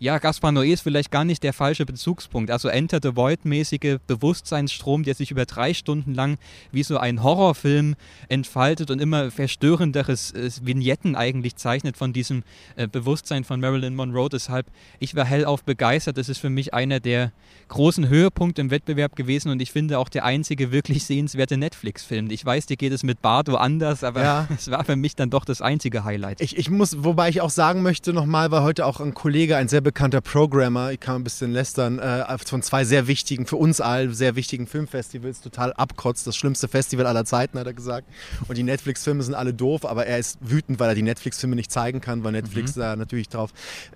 [0.00, 2.50] ja, Gaspar Noé ist vielleicht gar nicht der falsche Bezugspunkt.
[2.50, 6.38] Also Enter the Void-mäßige Bewusstseinsstrom, der sich über drei Stunden lang
[6.70, 7.96] wie so ein Horrorfilm
[8.28, 12.44] entfaltet und immer verstörenderes äh, Vignetten eigentlich zeichnet von diesem
[12.76, 14.28] äh, Bewusstsein von Marilyn Monroe.
[14.28, 14.66] Deshalb,
[15.00, 16.16] ich war hellauf begeistert.
[16.16, 17.32] Das ist für mich einer der
[17.66, 22.30] großen Höhepunkte im Wettbewerb gewesen und ich finde auch der einzige wirklich sehenswerte Netflix-Film.
[22.30, 24.48] Ich weiß, dir geht es mit Bardo anders, aber Ja.
[24.56, 26.40] es war für mich dann doch das einzige Highlight.
[26.40, 29.68] Ich, ich muss, wobei ich auch sagen möchte nochmal, weil heute auch ein Kollege, ein
[29.68, 33.80] sehr bekannter Programmer, ich kann ein bisschen lästern, äh, von zwei sehr wichtigen, für uns
[33.80, 36.26] all sehr wichtigen Filmfestivals total abkotzt.
[36.26, 38.06] Das schlimmste Festival aller Zeiten, hat er gesagt.
[38.48, 41.72] Und die Netflix-Filme sind alle doof, aber er ist wütend, weil er die Netflix-Filme nicht
[41.72, 43.50] zeigen kann, weil Netflix da natürlich drauf.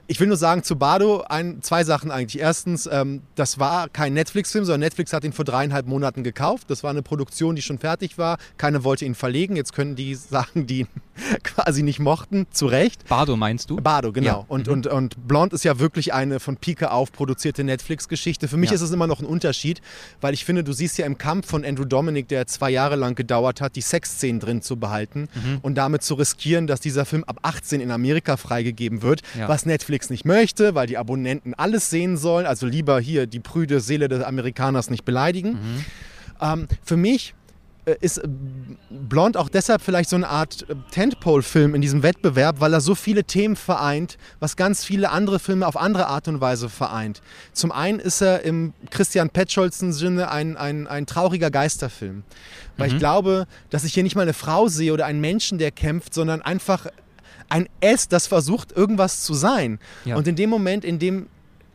[0.07, 2.41] Ich will nur sagen, zu Bardo ein, zwei Sachen eigentlich.
[2.41, 6.71] Erstens, ähm, das war kein Netflix-Film, sondern Netflix hat ihn vor dreieinhalb Monaten gekauft.
[6.71, 8.39] Das war eine Produktion, die schon fertig war.
[8.57, 9.57] Keiner wollte ihn verlegen.
[9.57, 10.87] Jetzt können die sagen, die
[11.45, 13.07] quasi nicht mochten, zu Recht.
[13.09, 13.77] Bardo meinst du?
[13.77, 14.27] Bardo, genau.
[14.41, 14.45] Ja.
[14.49, 14.73] Und, Mhm.
[14.73, 18.49] und, und Blond ist ja wirklich eine von Pike auf produzierte Netflix-Geschichte.
[18.49, 18.75] Für mich Ja.
[18.77, 19.81] ist es immer noch ein Unterschied,
[20.21, 23.15] weil ich finde, du siehst ja im Kampf von Andrew Dominic, der zwei Jahre lang
[23.15, 25.59] gedauert hat, die Sexszenen drin zu behalten Mhm.
[25.63, 29.49] und damit zu riskieren, dass dieser Film ab 18 in Amerika freigegeben wird, Ja.
[29.49, 32.47] was Netflix nicht möchte, weil die Abonnenten alles sehen sollen.
[32.47, 35.51] Also lieber hier die prüde Seele des Amerikaners nicht beleidigen.
[35.53, 35.85] Mhm.
[36.41, 37.35] Ähm, für mich
[38.01, 38.29] ist äh,
[38.91, 42.95] Blond auch deshalb vielleicht so eine Art äh, Tentpole-Film in diesem Wettbewerb, weil er so
[42.95, 47.23] viele Themen vereint, was ganz viele andere Filme auf andere Art und Weise vereint.
[47.53, 52.23] Zum einen ist er im Christian Petscholzen Sinne ein, ein, ein trauriger Geisterfilm.
[52.77, 52.95] Weil Mhm.
[52.95, 56.15] ich glaube, dass ich hier nicht mal eine Frau sehe oder einen Menschen, der kämpft,
[56.15, 56.87] sondern einfach
[57.49, 59.79] ein S, das versucht, irgendwas zu sein.
[60.05, 60.17] Ja.
[60.17, 61.27] Und in dem Moment, in dem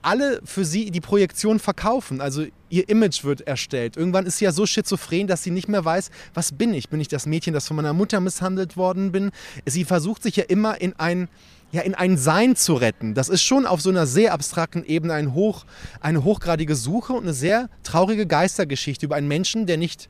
[0.08, 2.22] alle für sie die Projektion verkaufen.
[2.22, 3.98] Also ihr Image wird erstellt.
[3.98, 6.88] Irgendwann ist sie ja so schizophren, dass sie nicht mehr weiß, was bin ich?
[6.88, 9.32] Bin ich das Mädchen, das von meiner Mutter misshandelt worden bin?
[9.66, 11.28] Sie versucht sich ja immer in ein
[11.74, 13.14] ja, in ein Sein zu retten.
[13.14, 15.66] Das ist schon auf so einer sehr abstrakten Ebene ein hoch,
[16.00, 20.08] eine hochgradige Suche und eine sehr traurige Geistergeschichte über einen Menschen, der nicht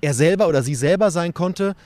[0.00, 1.76] er selber oder sie selber sein konnte,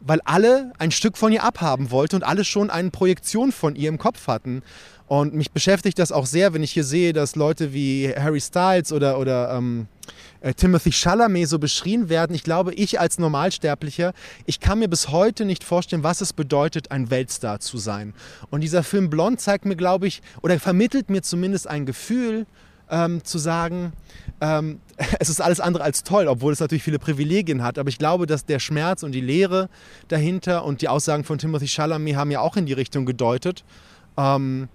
[0.00, 3.90] weil alle ein Stück von ihr abhaben wollte und alle schon eine Projektion von ihr
[3.90, 4.62] im Kopf hatten.
[5.06, 8.92] Und mich beschäftigt das auch sehr, wenn ich hier sehe, dass Leute wie Harry Styles
[8.92, 9.86] oder, oder ähm,
[10.40, 12.34] äh, Timothy Chalamet so beschrien werden.
[12.34, 14.12] Ich glaube, ich als Normalsterblicher,
[14.46, 18.14] ich kann mir bis heute nicht vorstellen, was es bedeutet, ein Weltstar zu sein.
[18.50, 22.46] Und dieser Film Blond zeigt mir, glaube ich, oder vermittelt mir zumindest ein Gefühl,
[22.90, 23.92] ähm, zu sagen,
[24.40, 24.80] ähm,
[25.20, 27.78] es ist alles andere als toll, obwohl es natürlich viele Privilegien hat.
[27.78, 29.68] Aber ich glaube, dass der Schmerz und die Leere
[30.08, 33.64] dahinter und die Aussagen von Timothy Chalamet haben ja auch in die Richtung gedeutet.
[34.16, 34.68] Ähm,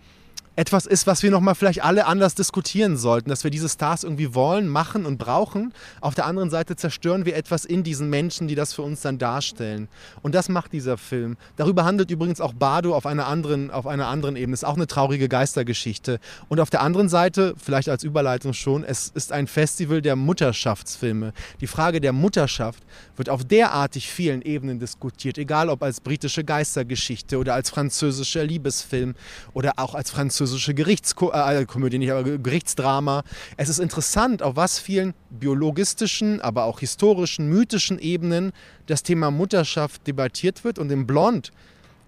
[0.58, 4.36] etwas ist, was wir nochmal vielleicht alle anders diskutieren sollten, dass wir diese Stars irgendwie
[4.36, 5.74] wollen, machen und brauchen.
[6.02, 9.18] Auf der anderen Seite zerstören wir etwas in diesen Menschen, die das für uns dann
[9.18, 9.88] darstellen.
[10.22, 11.38] Und das macht dieser Film.
[11.56, 14.54] Darüber handelt übrigens auch Bardo auf einer anderen, auf einer anderen Ebene.
[14.54, 16.20] Ist auch eine traurige Geistergeschichte.
[16.50, 21.32] Und auf der anderen Seite, vielleicht als Überleitung schon, es ist ein Festival der Mutterschaftsfilme.
[21.62, 22.84] Die Frage der Mutterschaft
[23.22, 29.14] wird auf derartig vielen Ebenen diskutiert, egal ob als britische Geistergeschichte oder als französischer Liebesfilm
[29.54, 33.22] oder auch als französische Gerichtskomödie, äh, nicht, aber Gerichtsdrama.
[33.58, 38.54] Es ist interessant, auf was vielen biologistischen, aber auch historischen, mythischen Ebenen
[38.88, 40.80] das Thema Mutterschaft debattiert wird.
[40.80, 41.52] Und in Blond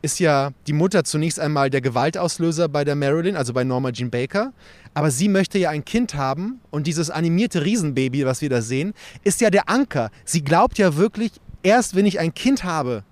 [0.04, 4.12] ist ja die Mutter zunächst einmal der Gewaltauslöser bei der Marilyn, also bei Norma Jean
[4.12, 4.54] Baker.
[4.94, 8.94] Aber sie möchte ja ein Kind haben und dieses animierte Riesenbaby, was wir da sehen,
[9.24, 10.12] ist ja der Anker.
[10.26, 11.32] Sie glaubt ja wirklich,
[11.63, 13.04] erst wenn ich ein Kind habe,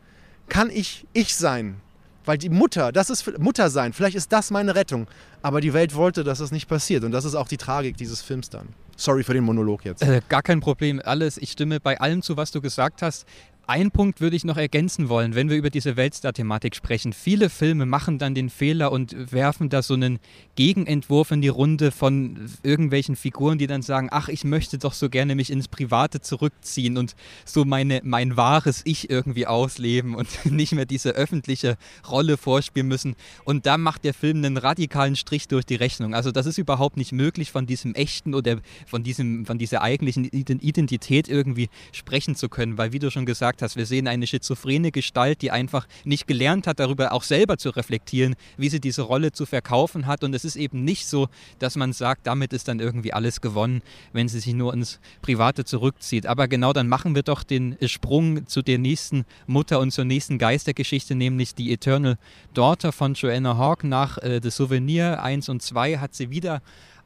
[0.49, 1.77] kann ich ich sein.
[2.25, 5.07] Weil die Mutter, das ist Mutter sein, vielleicht ist das meine Rettung.
[5.41, 7.03] Aber die Welt wollte, dass das nicht passiert.
[7.03, 8.67] Und das ist auch die Tragik dieses Films dann.
[8.95, 10.03] Sorry für den Monolog jetzt.
[10.03, 11.01] Äh, gar kein Problem.
[11.03, 13.25] Alles, ich stimme bei allem zu, was du gesagt hast.
[13.71, 17.13] Ein Punkt würde ich noch ergänzen wollen, wenn wir über diese Weltstar-Thematik sprechen.
[17.13, 20.19] Viele Filme machen dann den Fehler und werfen da so einen
[20.55, 25.09] Gegenentwurf in die Runde von irgendwelchen Figuren, die dann sagen, ach, ich möchte doch so
[25.09, 30.73] gerne mich ins Private zurückziehen und so meine, mein wahres Ich irgendwie ausleben und nicht
[30.73, 31.77] mehr diese öffentliche
[32.09, 33.15] Rolle vorspielen müssen.
[33.45, 36.13] Und da macht der Film einen radikalen Strich durch die Rechnung.
[36.13, 40.25] Also das ist überhaupt nicht möglich, von diesem echten oder von, diesem, von dieser eigentlichen
[40.25, 44.27] Identität irgendwie sprechen zu können, weil wie du schon gesagt gesagt hast, wir sehen eine
[44.27, 49.03] schizophrene Gestalt, die einfach nicht gelernt hat, darüber auch selber zu reflektieren, wie sie diese
[49.03, 50.23] Rolle zu verkaufen hat.
[50.23, 51.27] Und es ist eben nicht so,
[51.59, 53.81] dass man sagt, damit ist dann irgendwie alles gewonnen,
[54.13, 56.25] wenn sie sich nur ins Private zurückzieht.
[56.25, 60.37] Aber genau dann machen wir doch den Sprung zu der nächsten Mutter und zur nächsten
[60.37, 62.17] Geistergeschichte, nämlich die Eternal
[62.53, 63.87] Daughter von Joanna Hawke.
[63.87, 66.61] Nach äh, The Souvenir 1 und 2 hat sie wieder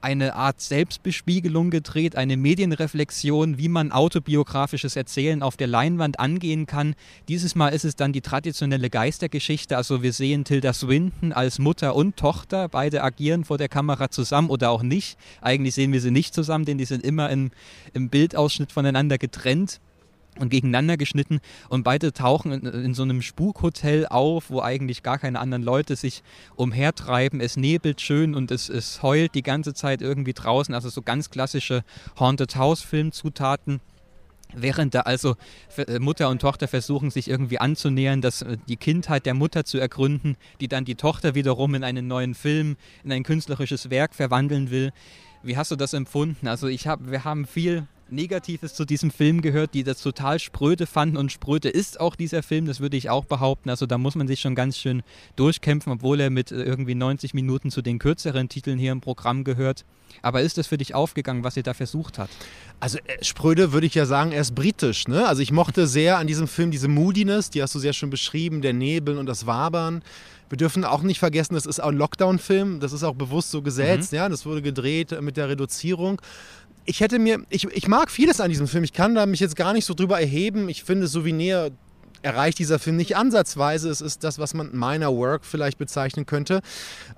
[0.05, 6.93] eine Art Selbstbespiegelung gedreht, eine Medienreflexion, wie man autobiografisches Erzählen auf der Leinwand angehen kann.
[7.27, 9.75] Dieses Mal ist es dann die traditionelle Geistergeschichte.
[9.75, 12.69] Also wir sehen Tilda Swinton als Mutter und Tochter.
[12.69, 15.17] Beide agieren vor der Kamera zusammen oder auch nicht.
[15.41, 17.49] Eigentlich sehen wir sie nicht zusammen, denn die sind immer im,
[17.93, 19.79] im Bildausschnitt voneinander getrennt
[20.39, 25.17] und gegeneinander geschnitten und beide tauchen in, in, so einem Spukhotel auf, wo eigentlich gar
[25.17, 26.23] keine anderen Leute sich
[26.55, 27.39] umhertreiben.
[27.39, 30.73] Es nebelt schön und es, es heult die ganze Zeit irgendwie draußen.
[30.73, 31.83] Also so ganz klassische
[32.19, 33.79] Haunted House Filmzutaten.
[34.53, 35.35] Während da also
[35.75, 39.79] äh, Mutter und Tochter versuchen, sich irgendwie anzunähern, dass äh, die Kindheit der Mutter zu
[39.79, 44.69] ergründen, die dann die Tochter wiederum in einen neuen Film, in ein künstlerisches Werk verwandeln
[44.69, 44.91] will.
[45.43, 46.47] Wie hast du das empfunden?
[46.47, 50.85] Also ich habe, wir haben viel Negatives zu diesem Film gehört, die das total spröde
[50.85, 53.69] fanden und spröde ist auch dieser Film, das würde ich auch behaupten.
[53.69, 55.01] Also da muss man sich schon ganz schön
[55.35, 59.43] durchkämpfen, obwohl er mit äh, irgendwie 90 Minuten zu den kürzeren Titeln hier im Programm
[59.43, 59.85] gehört.
[60.21, 62.29] Aber ist das für dich aufgegangen, was ihr da versucht hat?
[62.79, 65.07] Also äh, spröde würde ich ja sagen, er ist britisch.
[65.07, 65.27] Ne?
[65.27, 68.61] Also ich mochte sehr an diesem Film diese Moodiness, die hast du sehr schön beschrieben,
[68.61, 70.03] der Nebel und das Wabern.
[70.47, 73.63] Wir dürfen auch nicht vergessen, das ist auch ein Lockdown-Film, das ist auch bewusst so
[73.63, 74.17] gesetzt, mhm.
[74.17, 76.21] ja, das wurde gedreht mit der Reduzierung
[76.85, 78.83] ich hätte mir, ich, ich mag vieles an diesem Film.
[78.83, 80.69] Ich kann da mich jetzt gar nicht so drüber erheben.
[80.69, 81.71] Ich finde, Souvenir
[82.21, 83.89] erreicht dieser Film nicht ansatzweise.
[83.89, 86.61] Es ist das, was man meiner Work vielleicht bezeichnen könnte.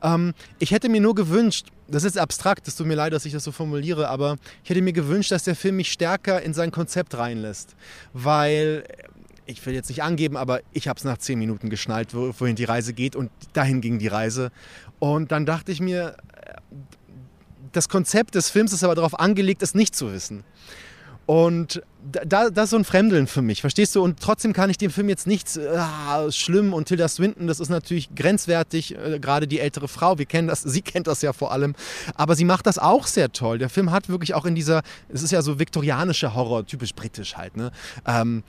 [0.01, 3.31] Ähm, ich hätte mir nur gewünscht, das ist abstrakt, es tut mir leid, dass ich
[3.31, 6.71] das so formuliere, aber ich hätte mir gewünscht, dass der Film mich stärker in sein
[6.71, 7.75] Konzept reinlässt.
[8.13, 8.83] Weil
[9.45, 12.65] ich will jetzt nicht angeben, aber ich habe es nach zehn Minuten geschnallt, wohin die
[12.65, 14.51] Reise geht und dahin ging die Reise.
[14.99, 16.17] Und dann dachte ich mir,
[17.77, 20.43] das Konzept des Films ist aber darauf angelegt, es nicht zu wissen.
[21.27, 21.81] Und
[22.25, 24.01] da, das ist so ein Fremdeln für mich, verstehst du?
[24.01, 27.67] Und trotzdem kann ich dem Film jetzt nichts ah, schlimm und Tilda Swinton, das ist
[27.67, 31.51] natürlich grenzwertig, äh, gerade die ältere Frau, wir kennen das, sie kennt das ja vor
[31.51, 31.75] allem,
[32.15, 33.57] aber sie macht das auch sehr toll.
[33.57, 37.35] Der Film hat wirklich auch in dieser, es ist ja so viktorianischer Horror, typisch britisch
[37.35, 37.71] halt, ne?
[38.05, 38.43] Ähm,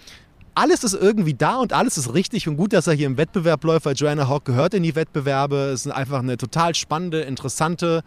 [0.54, 3.62] alles ist irgendwie da und alles ist richtig und gut, dass er hier im Wettbewerb
[3.62, 5.70] läuft, weil Joanna Hawk gehört in die Wettbewerbe.
[5.72, 8.02] Es ist einfach eine total spannende, interessante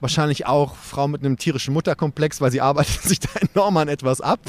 [0.00, 4.20] wahrscheinlich auch Frau mit einem tierischen Mutterkomplex, weil sie arbeitet sich da enorm an etwas
[4.20, 4.40] ab.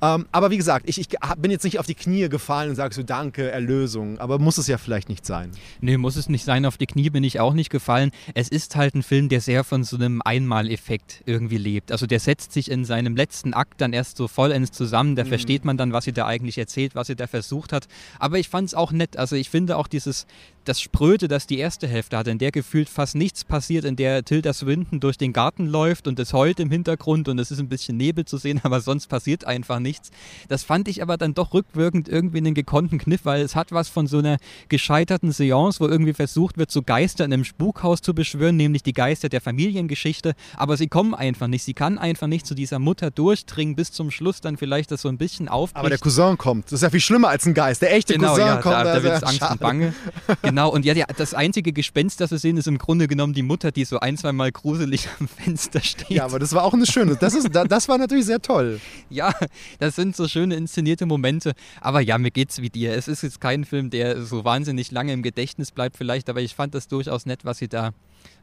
[0.00, 0.14] Ja.
[0.14, 1.08] Ähm, aber wie gesagt, ich, ich,
[1.38, 4.18] bin jetzt nicht auf die Knie gefallen und sage so Danke, Erlösung.
[4.18, 5.50] Aber muss es ja vielleicht nicht sein.
[5.80, 6.64] Nee, muss es nicht sein.
[6.64, 8.10] Auf die Knie bin ich auch nicht gefallen.
[8.34, 11.92] Es ist halt ein Film, der sehr von so einem Einmaleffekt irgendwie lebt.
[11.92, 15.16] Also der setzt sich in seinem letzten Akt dann erst so vollends zusammen.
[15.16, 15.28] Da mhm.
[15.28, 17.88] versteht man dann, was sie da eigentlich erzählt, was sie da versucht hat.
[18.18, 19.16] Aber ich fand es auch nett.
[19.16, 20.26] Also ich finde auch dieses,
[20.64, 24.24] das Spröde, das die erste Hälfte hatte, in der gefühlt fast nichts passiert, in der
[24.24, 27.68] Tilda Swinton durch den Garten läuft und es heult im Hintergrund und es ist ein
[27.68, 30.10] bisschen Nebel zu sehen, aber sonst passiert einfach nichts.
[30.48, 33.88] Das fand ich aber dann doch rückwirkend irgendwie einen gekonnten Kniff, weil es hat was
[33.88, 38.14] von so einer gescheiterten Seance, wo irgendwie versucht wird, so Geister in einem Spukhaus zu
[38.14, 41.64] beschwören, nämlich die Geister der Familiengeschichte, aber sie kommen einfach nicht.
[41.64, 45.08] Sie kann einfach nicht zu dieser Mutter durchdringen, bis zum Schluss dann vielleicht das so
[45.08, 45.78] ein bisschen aufbricht.
[45.78, 46.66] Aber der Cousin kommt.
[46.66, 47.82] Das ist ja viel schlimmer als ein Geist.
[47.82, 48.74] Der echte genau, Cousin ja, kommt.
[48.74, 49.52] Da, da wird Angst schade.
[49.52, 49.94] und Bange.
[50.50, 53.42] Genau, und ja, ja, das einzige Gespenst, das wir sehen, ist im Grunde genommen die
[53.42, 56.10] Mutter, die so ein, zwei Mal gruselig am Fenster steht.
[56.10, 57.16] Ja, aber das war auch eine schöne.
[57.16, 58.80] Das, ist, da- das war natürlich sehr toll.
[59.08, 59.32] Ja,
[59.78, 61.52] das sind so schöne inszenierte Momente.
[61.80, 62.94] Aber ja, mir geht's wie dir.
[62.94, 66.54] Es ist jetzt kein Film, der so wahnsinnig lange im Gedächtnis bleibt, vielleicht, aber ich
[66.54, 67.90] fand das durchaus nett, was sie da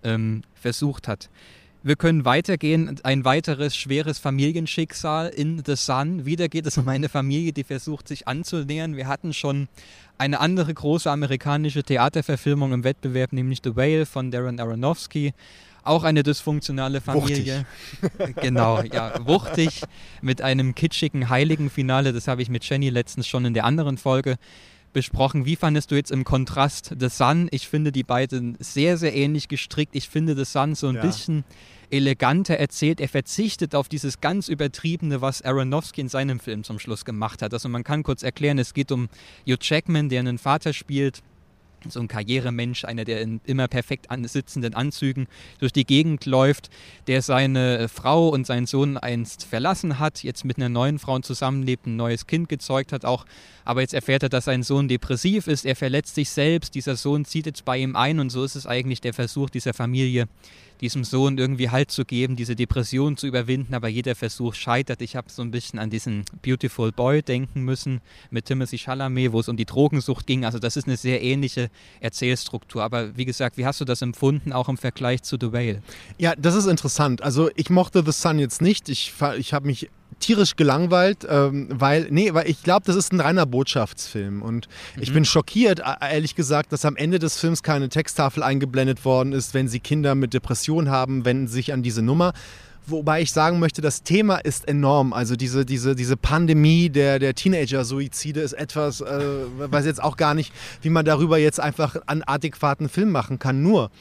[0.03, 1.29] ähm, versucht hat.
[1.83, 2.99] Wir können weitergehen.
[3.03, 6.25] Ein weiteres schweres Familienschicksal in The Sun.
[6.25, 8.95] Wieder geht es um eine Familie, die versucht, sich anzunähern.
[8.95, 9.67] Wir hatten schon
[10.17, 15.33] eine andere große amerikanische Theaterverfilmung im Wettbewerb, nämlich The Whale von Darren Aronofsky.
[15.83, 17.65] Auch eine dysfunktionale Familie.
[18.41, 19.83] genau, ja, wuchtig
[20.21, 22.11] mit einem kitschigen Heiligenfinale.
[22.11, 24.35] Das habe ich mit Jenny letztens schon in der anderen Folge
[24.93, 25.45] besprochen.
[25.45, 27.47] Wie fandest du jetzt im Kontrast The Sun?
[27.51, 29.95] Ich finde die beiden sehr, sehr ähnlich gestrickt.
[29.95, 31.01] Ich finde The Sun so ein Ja.
[31.01, 31.43] bisschen
[31.89, 32.99] eleganter erzählt.
[32.99, 37.53] Er verzichtet auf dieses ganz übertriebene, was Aronofsky in seinem Film zum Schluss gemacht hat.
[37.53, 39.07] Also man kann kurz erklären, es geht um
[39.47, 41.21] Hugh Jackman, der einen Vater spielt,
[41.89, 45.27] so ein Karrieremensch, einer, der in immer perfekt sitzenden Anzügen
[45.59, 46.69] durch die Gegend läuft,
[47.07, 51.87] der seine Frau und seinen Sohn einst verlassen hat, jetzt mit einer neuen Frau zusammenlebt,
[51.87, 53.25] ein neues Kind gezeugt hat auch,
[53.65, 57.25] aber jetzt erfährt er, dass sein Sohn depressiv ist, er verletzt sich selbst, dieser Sohn
[57.25, 60.27] zieht jetzt bei ihm ein und so ist es eigentlich der Versuch dieser Familie,
[60.81, 65.01] diesem Sohn irgendwie Halt zu geben, diese Depression zu überwinden, aber jeder Versuch scheitert.
[65.01, 69.39] Ich habe so ein bisschen an diesen Beautiful Boy denken müssen mit Timothy Chalamet, wo
[69.39, 70.45] es um die Drogensucht ging.
[70.45, 72.83] Also das ist eine sehr ähnliche Erzählstruktur.
[72.83, 75.81] Aber wie gesagt, wie hast du das empfunden, auch im Vergleich zu The Whale?
[76.17, 77.21] Ja, das ist interessant.
[77.21, 78.89] Also ich mochte The Sun jetzt nicht.
[78.89, 83.19] Ich, ich habe mich tierisch gelangweilt, ähm, weil, nee, weil ich glaube, das ist ein
[83.19, 84.41] reiner Botschaftsfilm.
[84.41, 84.67] Und
[84.99, 89.33] ich bin schockiert, e- ehrlich gesagt, dass am Ende des Films keine Texttafel eingeblendet worden
[89.33, 92.33] ist, wenn sie Kinder mit Depression haben, wenden sich an diese Nummer.
[92.89, 95.11] Wobei ich sagen möchte, das Thema ist enorm.
[95.11, 99.19] Also diese, diese, diese Pandemie der, der Teenager-Suizide ist etwas, äh,
[99.57, 103.61] weiß jetzt auch gar nicht, wie man darüber jetzt einfach einen adäquaten Film machen kann.
[103.61, 103.91] Nur,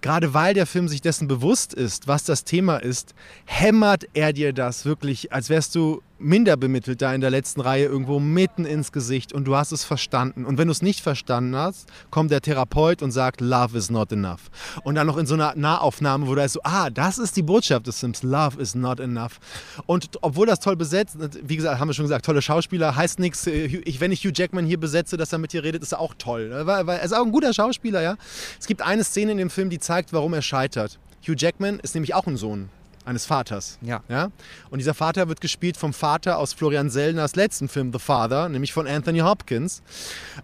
[0.00, 4.52] gerade weil der Film sich dessen bewusst ist, was das Thema ist, hämmert er dir
[4.52, 8.92] das wirklich, als wärst du minder bemittelt da in der letzten Reihe irgendwo mitten ins
[8.92, 10.44] Gesicht und du hast es verstanden.
[10.44, 14.12] Und wenn du es nicht verstanden hast, kommt der Therapeut und sagt, Love is not
[14.12, 14.50] enough.
[14.82, 17.42] Und dann noch in so einer Nahaufnahme, wo da ist so, ah, das ist die
[17.42, 19.38] Botschaft des Films, Love is not enough.
[19.86, 23.46] Und obwohl das toll besetzt, wie gesagt, haben wir schon gesagt, tolle Schauspieler, heißt nichts,
[23.46, 26.14] ich, wenn ich Hugh Jackman hier besetze, dass er mit dir redet, ist er auch
[26.18, 26.50] toll.
[26.64, 28.16] Weil er ist auch ein guter Schauspieler, ja.
[28.58, 30.98] Es gibt eine Szene in dem Film, die zeigt, warum er scheitert.
[31.22, 32.70] Hugh Jackman ist nämlich auch ein Sohn
[33.08, 33.78] eines Vaters.
[33.82, 34.02] Ja.
[34.08, 34.30] Ja?
[34.70, 38.72] Und dieser Vater wird gespielt vom Vater aus Florian Sellners letzten Film The Father, nämlich
[38.72, 39.82] von Anthony Hopkins.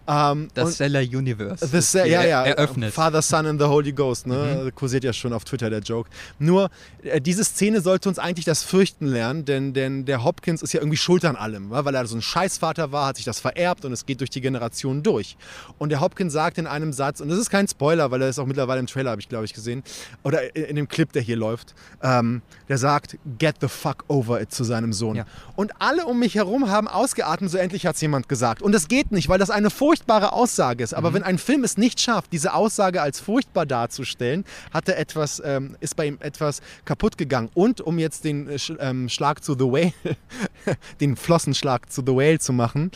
[0.07, 1.67] Ähm, Das Seller Universe.
[1.67, 2.93] The Se- ja, ja, Eröffnet.
[2.93, 4.71] Father, Son and the Holy Ghost, ne?
[4.75, 6.09] Kursiert ja schon auf Twitter der Joke.
[6.39, 6.69] Nur,
[7.03, 10.81] äh, diese Szene sollte uns eigentlich das Fürchten lernen, denn, denn der Hopkins ist ja
[10.81, 13.93] irgendwie schuld an allem, weil er so ein Scheißvater war, hat sich das vererbt und
[13.93, 15.37] es geht durch die Generationen durch.
[15.77, 18.39] Und der Hopkins sagt in einem Satz, und das ist kein Spoiler, weil er ist
[18.39, 19.83] auch mittlerweile im Trailer, habe ich glaube ich gesehen,
[20.23, 24.51] oder in dem Clip, der hier läuft, ähm, der sagt, get the fuck over it
[24.51, 25.15] zu seinem Sohn.
[25.15, 25.25] Ja.
[25.55, 28.61] Und alle um mich herum haben ausgeatmet, so endlich hat es jemand gesagt.
[28.61, 30.93] Und das geht nicht, weil das eine furchtbare Aussage ist.
[30.93, 35.41] Aber wenn ein Film es nicht schafft, diese Aussage als furchtbar darzustellen, hat er etwas,
[35.45, 37.49] ähm, ist bei ihm etwas kaputt gegangen.
[37.53, 39.93] Und um jetzt den äh, ähm, Schlag zu The Whale,
[40.99, 42.91] den Flossenschlag zu The Whale zu machen,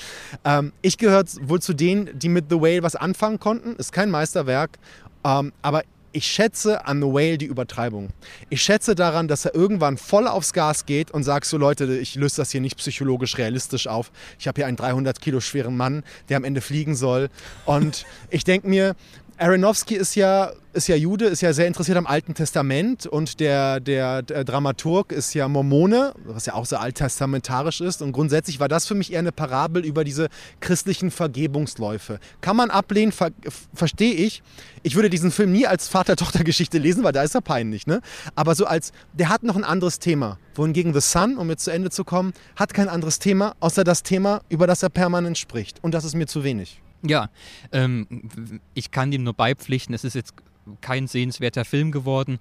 [0.45, 3.75] ähm, ich gehöre wohl zu denen, die mit The Whale was anfangen konnten.
[3.75, 4.77] Ist kein Meisterwerk,
[5.23, 8.09] ähm, aber ich schätze an The Whale die Übertreibung.
[8.49, 12.15] Ich schätze daran, dass er irgendwann voll aufs Gas geht und sagt so, Leute, ich
[12.15, 14.11] löse das hier nicht psychologisch realistisch auf.
[14.39, 17.29] Ich habe hier einen 300 Kilo schweren Mann, der am Ende fliegen soll.
[17.65, 18.95] Und ich denke mir,
[19.41, 23.79] Aronofsky ist ja, ist ja Jude, ist ja sehr interessiert am Alten Testament und der,
[23.79, 28.01] der, der Dramaturg ist ja Mormone, was ja auch sehr alttestamentarisch ist.
[28.01, 30.27] Und grundsätzlich war das für mich eher eine Parabel über diese
[30.59, 32.19] christlichen Vergebungsläufe.
[32.41, 33.31] Kann man ablehnen, ver
[33.73, 34.43] verstehe ich.
[34.83, 37.87] Ich würde diesen Film nie als Vater-Tochter-Geschichte lesen, weil da ist er peinlich.
[37.87, 38.01] Ne?
[38.35, 40.37] Aber so als, der hat noch ein anderes Thema.
[40.53, 44.03] Wohingegen The Sun, um jetzt zu Ende zu kommen, hat kein anderes Thema, außer das
[44.03, 45.81] Thema, über das er permanent spricht.
[45.81, 46.81] Und das ist mir zu wenig.
[47.01, 47.29] Ja,
[47.71, 49.95] ähm, ich kann dem nur beipflichten.
[49.95, 50.33] Es ist jetzt
[50.81, 52.39] kein sehenswerter Film geworden.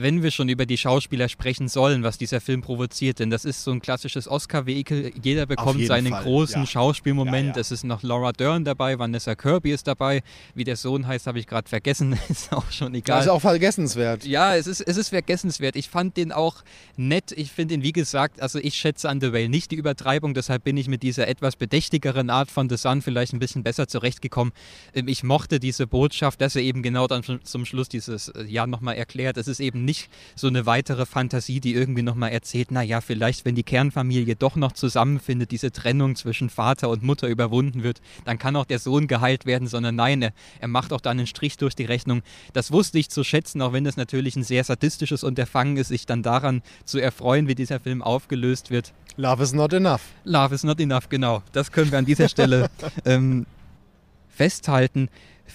[0.00, 3.64] Wenn wir schon über die Schauspieler sprechen sollen, was dieser Film provoziert, denn das ist
[3.64, 5.12] so ein klassisches Oscar-Vehikel.
[5.22, 6.22] Jeder bekommt seinen Fall.
[6.22, 6.66] großen ja.
[6.66, 7.48] Schauspielmoment.
[7.48, 7.60] Ja, ja.
[7.60, 10.22] Es ist noch Laura Dern dabei, Vanessa Kirby ist dabei.
[10.54, 12.18] Wie der Sohn heißt, habe ich gerade vergessen.
[12.28, 13.18] ist auch schon egal.
[13.18, 14.24] Das ist auch vergessenswert.
[14.24, 15.74] Ja, es ist, es ist vergessenswert.
[15.74, 16.62] Ich fand den auch
[16.96, 17.32] nett.
[17.32, 20.64] Ich finde ihn, wie gesagt, also ich schätze an The Whale nicht die Übertreibung, deshalb
[20.64, 24.52] bin ich mit dieser etwas bedächtigeren Art von The Sun vielleicht ein bisschen besser zurechtgekommen.
[24.94, 28.66] Ähm, ich mochte diese Botschaft, dass er eben genau dann zum Schluss dieses äh, Jahr
[28.66, 29.36] nochmal erklärt.
[29.36, 33.54] Es ist eben nicht so eine weitere Fantasie, die irgendwie nochmal erzählt, naja, vielleicht, wenn
[33.54, 38.54] die Kernfamilie doch noch zusammenfindet, diese Trennung zwischen Vater und Mutter überwunden wird, dann kann
[38.54, 41.74] auch der Sohn geheilt werden, sondern nein, er, er macht auch dann einen Strich durch
[41.74, 42.22] die Rechnung.
[42.52, 46.04] Das wusste ich zu schätzen, auch wenn das natürlich ein sehr sadistisches Unterfangen ist, sich
[46.04, 48.92] dann daran zu erfreuen, wie dieser Film aufgelöst wird.
[49.16, 50.02] Love is not enough.
[50.24, 51.42] Love is not enough, genau.
[51.52, 52.68] Das können wir an dieser Stelle
[53.06, 53.46] ähm,
[54.28, 55.08] festhalten.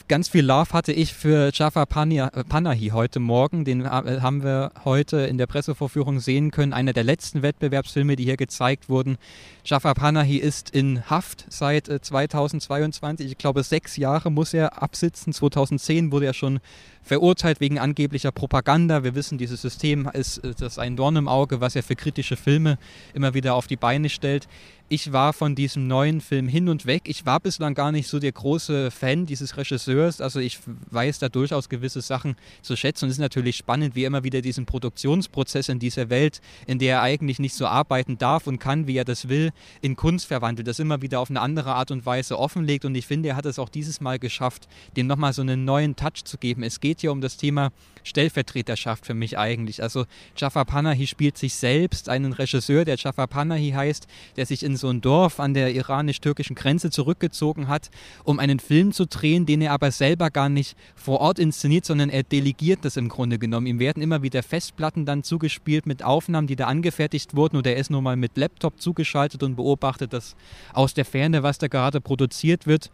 [0.08, 3.64] Ganz viel Love hatte ich für Jafar Panahi heute Morgen.
[3.64, 6.74] Den äh, haben wir heute in der Pressevorführung sehen können.
[6.74, 9.18] Einer der letzten Wettbewerbsfilme, die hier gezeigt wurden.
[9.64, 13.26] Jafar Panahi ist in Haft seit 2022.
[13.26, 15.32] Äh, ich glaube, sechs Jahre muss er absitzen.
[15.32, 16.60] 2010 wurde er schon
[17.04, 19.04] verurteilt wegen angeblicher Propaganda.
[19.04, 22.36] Wir wissen, dieses System ist äh, das ein Dorn im Auge, was er für kritische
[22.36, 22.80] Filme
[23.14, 24.48] immer wieder auf die Beine stellt.
[24.90, 27.04] Ich war von diesem neuen Film hin und weg.
[27.06, 29.83] Ich war bislang gar nicht so der große Fan dieses Regisseurs.
[29.88, 30.60] Also ich
[30.92, 33.06] weiß da durchaus gewisse Sachen zu schätzen.
[33.06, 36.80] Und es ist natürlich spannend, wie er immer wieder diesen Produktionsprozess in dieser Welt, in
[36.80, 40.28] der er eigentlich nicht so arbeiten darf und kann, wie er das will, in Kunst
[40.28, 42.86] verwandelt, das immer wieder auf eine andere Art und Weise offenlegt.
[42.86, 45.96] Und ich finde, er hat es auch dieses Mal geschafft, dem nochmal so einen neuen
[45.96, 46.64] Touch zu geben.
[46.64, 47.72] Es geht hier um das Thema
[48.04, 49.82] Stellvertreterschaft für mich eigentlich.
[49.82, 50.06] Also
[50.38, 54.90] Jafar Panahi spielt sich selbst, einen Regisseur, der Jafar Panahi heißt, der sich in so
[54.90, 57.90] ein Dorf an der iranisch-türkischen Grenze zurückgezogen hat,
[58.24, 62.10] um einen Film zu drehen, den er aber selber gar nicht vor Ort inszeniert, sondern
[62.10, 63.68] er delegiert das im Grunde genommen.
[63.68, 67.78] Ihm werden immer wieder Festplatten dann zugespielt mit Aufnahmen, die da angefertigt wurden oder er
[67.78, 70.36] ist nur mal mit Laptop zugeschaltet und beobachtet das
[70.74, 72.92] aus der Ferne, was da gerade produziert wird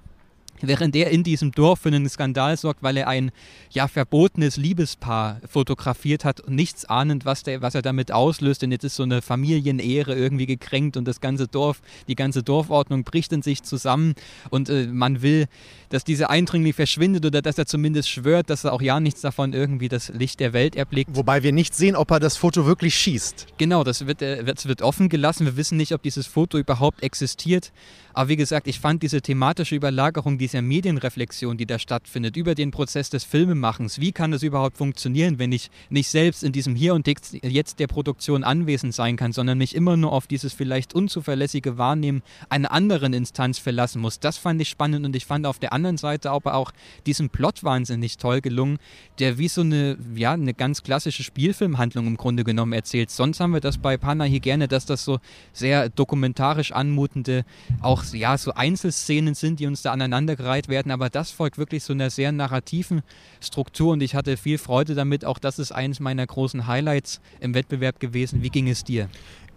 [0.61, 3.31] während er in diesem Dorf für einen Skandal sorgt, weil er ein
[3.71, 8.61] ja verbotenes Liebespaar fotografiert hat und nichts ahnend, was, der, was er damit auslöst.
[8.61, 13.03] Denn jetzt ist so eine Familienehre irgendwie gekränkt und das ganze Dorf, die ganze Dorfordnung
[13.03, 14.15] bricht in sich zusammen
[14.49, 15.47] und äh, man will,
[15.89, 19.53] dass diese Eindringling verschwindet oder dass er zumindest schwört, dass er auch ja nichts davon
[19.53, 21.15] irgendwie das Licht der Welt erblickt.
[21.15, 23.47] Wobei wir nicht sehen, ob er das Foto wirklich schießt.
[23.57, 25.45] Genau, das wird, äh, das wird offen gelassen.
[25.45, 27.71] Wir wissen nicht, ob dieses Foto überhaupt existiert.
[28.19, 32.69] Aber wie gesagt, ich fand diese thematische Überlagerung dieser Medienreflexion, die da stattfindet, über den
[32.69, 36.95] Prozess des Filmemachens, wie kann das überhaupt funktionieren, wenn ich nicht selbst in diesem Hier
[36.95, 41.77] und Jetzt der Produktion anwesend sein kann, sondern mich immer nur auf dieses vielleicht unzuverlässige
[41.77, 44.19] Wahrnehmen einer anderen Instanz verlassen muss.
[44.19, 46.73] Das fand ich spannend und ich fand auf der anderen Seite aber auch
[47.05, 48.79] diesen Plot wahnsinnig toll gelungen,
[49.19, 53.11] der wie so eine, ja, eine ganz klassische Spielfilmhandlung im Grunde genommen erzählt.
[53.11, 55.19] Sonst haben wir das bei Pana hier gerne, dass das so
[55.53, 57.45] sehr dokumentarisch anmutende,
[57.79, 61.93] auch ja, so Einzelszenen sind, die uns da aneinandergereiht werden, aber das folgt wirklich so
[61.93, 63.01] einer sehr narrativen
[63.41, 65.25] Struktur und ich hatte viel Freude damit.
[65.25, 68.41] Auch das ist eines meiner großen Highlights im Wettbewerb gewesen.
[68.43, 69.09] Wie ging es dir?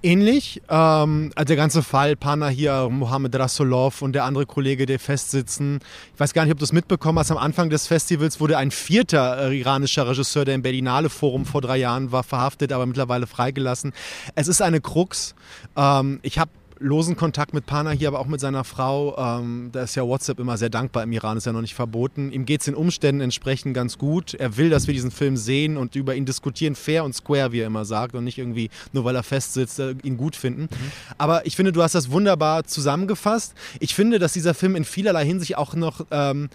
[0.03, 0.61] ähnlich.
[0.69, 5.81] Ähm, also der ganze Fall, Pana hier, Mohamed Rasolov und der andere Kollege, der festsitzen.
[6.15, 7.31] Ich weiß gar nicht, ob du es mitbekommen hast.
[7.31, 11.61] Am Anfang des Festivals wurde ein vierter äh, iranischer Regisseur, der im Berlinale Forum vor
[11.61, 13.93] drei Jahren war, verhaftet, aber mittlerweile freigelassen.
[14.35, 15.35] Es ist eine Krux.
[15.77, 16.51] Ähm, ich habe
[16.83, 19.17] losen Kontakt mit Pana hier, aber auch mit seiner Frau.
[19.17, 22.33] Ähm, da ist ja WhatsApp immer sehr dankbar im Iran, ist ja noch nicht verboten.
[22.33, 24.35] Ihm geht es den Umständen entsprechend ganz gut.
[24.35, 27.61] Er will, dass wir diesen Film sehen und über ihn diskutieren, fair und square, wie
[27.61, 30.63] er immer sagt, und nicht irgendwie nur weil er festsitzt, äh, ihn gut finden.
[30.63, 30.93] Mhm.
[31.19, 33.55] Aber ich finde, du hast das wunderbar zusammengefasst.
[33.81, 36.49] Ich finde, dass dieser Film in vielerlei Hinsicht auch noch ähm,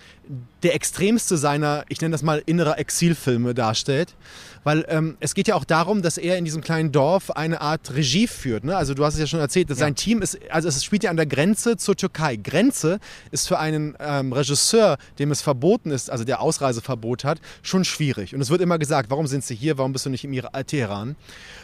[0.63, 4.15] der extremste seiner, ich nenne das mal, innerer Exilfilme darstellt.
[4.63, 7.93] Weil ähm, es geht ja auch darum, dass er in diesem kleinen Dorf eine Art
[7.95, 8.65] Regie führt.
[8.65, 8.75] Ne?
[8.75, 9.85] Also du hast es ja schon erzählt, dass ja.
[9.85, 12.35] sein Team ist, also es spielt ja an der Grenze zur Türkei.
[12.35, 12.99] Grenze
[13.31, 18.35] ist für einen ähm, Regisseur, dem es verboten ist, also der Ausreiseverbot hat, schon schwierig.
[18.35, 21.15] Und es wird immer gesagt, warum sind sie hier, warum bist du nicht im Teheran?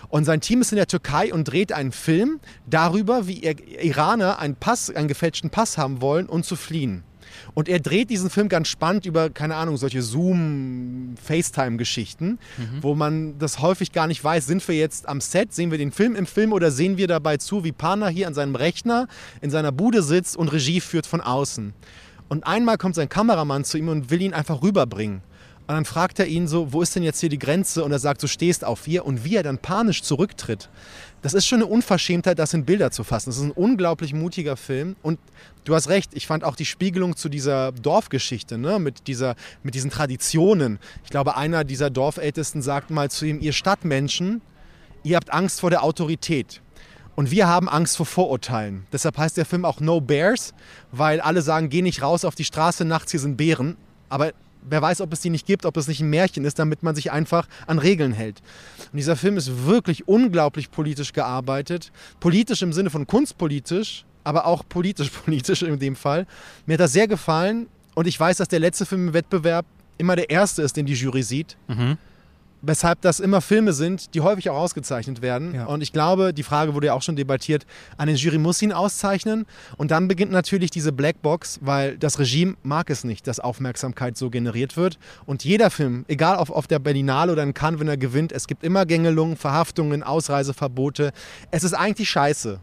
[0.07, 4.55] Und sein Team ist in der Türkei und dreht einen Film darüber, wie Iraner einen
[4.55, 7.03] Pass, einen gefälschten Pass haben wollen und zu fliehen.
[7.53, 12.81] Und er dreht diesen Film ganz spannend über, keine Ahnung, solche Zoom-FaceTime-Geschichten, mhm.
[12.81, 14.45] wo man das häufig gar nicht weiß.
[14.45, 17.37] Sind wir jetzt am Set, sehen wir den Film im Film oder sehen wir dabei
[17.37, 19.07] zu, wie Pana hier an seinem Rechner
[19.41, 21.73] in seiner Bude sitzt und Regie führt von außen.
[22.29, 25.21] Und einmal kommt sein Kameramann zu ihm und will ihn einfach rüberbringen.
[25.65, 27.85] Und dann fragt er ihn so, wo ist denn jetzt hier die Grenze?
[27.85, 29.05] Und er sagt, du stehst auf vier.
[29.05, 30.69] Und wie er dann panisch zurücktritt.
[31.21, 33.29] Das ist schon eine Unverschämtheit, das in Bilder zu fassen.
[33.29, 34.97] Das ist ein unglaublich mutiger Film.
[35.01, 35.19] Und
[35.63, 38.77] du hast recht, ich fand auch die Spiegelung zu dieser Dorfgeschichte, ne?
[38.77, 40.79] mit, dieser, mit diesen Traditionen.
[41.05, 44.41] Ich glaube, einer dieser Dorfältesten sagt mal zu ihm, ihr Stadtmenschen,
[45.03, 46.61] ihr habt Angst vor der Autorität.
[47.15, 48.85] Und wir haben Angst vor Vorurteilen.
[48.91, 50.53] Deshalb heißt der Film auch No Bears,
[50.91, 53.77] weil alle sagen, geh nicht raus auf die Straße, nachts hier sind Bären.
[54.09, 54.33] Aber
[54.69, 56.95] wer weiß, ob es die nicht gibt, ob es nicht ein Märchen ist, damit man
[56.95, 58.41] sich einfach an Regeln hält.
[58.91, 61.91] Und dieser Film ist wirklich unglaublich politisch gearbeitet.
[62.19, 66.25] Politisch im Sinne von kunstpolitisch, aber auch politisch-politisch in dem Fall.
[66.65, 69.65] Mir hat das sehr gefallen und ich weiß, dass der letzte Film im Wettbewerb
[69.97, 71.57] immer der erste ist, den die Jury sieht.
[71.67, 71.97] Mhm
[72.63, 75.53] weshalb das immer Filme sind, die häufig auch ausgezeichnet werden.
[75.53, 75.65] Ja.
[75.65, 77.65] Und ich glaube, die Frage wurde ja auch schon debattiert,
[77.97, 79.45] eine Jury muss ihn auszeichnen.
[79.77, 84.29] Und dann beginnt natürlich diese Blackbox, weil das Regime mag es nicht, dass Aufmerksamkeit so
[84.29, 84.97] generiert wird.
[85.25, 88.47] Und jeder Film, egal ob auf der Berlinale oder in Cannes, wenn er gewinnt, es
[88.47, 91.11] gibt immer Gängelungen, Verhaftungen, Ausreiseverbote.
[91.51, 92.59] Es ist eigentlich scheiße.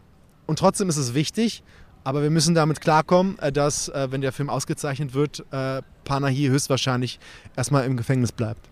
[0.47, 1.63] Und trotzdem ist es wichtig.
[2.03, 6.47] Aber wir müssen damit klarkommen, äh, dass, äh, wenn der Film ausgezeichnet wird, äh, Panahi
[6.47, 7.19] höchstwahrscheinlich
[7.55, 8.70] erstmal im Gefängnis bleibt.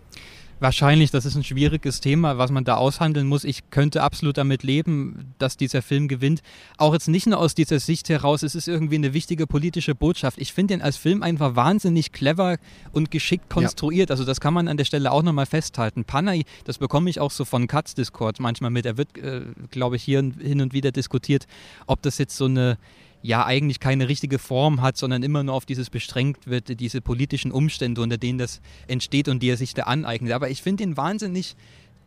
[0.62, 3.46] Wahrscheinlich, das ist ein schwieriges Thema, was man da aushandeln muss.
[3.46, 6.42] Ich könnte absolut damit leben, dass dieser Film gewinnt.
[6.78, 10.38] Auch jetzt nicht nur aus dieser Sicht heraus, es ist irgendwie eine wichtige politische Botschaft.
[10.38, 12.58] Ich finde ihn als Film einfach wahnsinnig clever
[12.92, 14.10] und geschickt konstruiert.
[14.10, 14.14] Ja.
[14.14, 16.04] Also das kann man an der Stelle auch nochmal festhalten.
[16.04, 18.86] Panay, das bekomme ich auch so von Katz Discord manchmal mit.
[18.86, 21.48] Er wird, äh, glaube ich, hier hin und wieder diskutiert,
[21.88, 22.78] ob das jetzt so eine
[23.22, 27.52] ja eigentlich keine richtige Form hat, sondern immer nur auf dieses beschränkt wird, diese politischen
[27.52, 30.32] Umstände, unter denen das entsteht und die er sich da aneignet.
[30.32, 31.56] Aber ich finde ihn wahnsinnig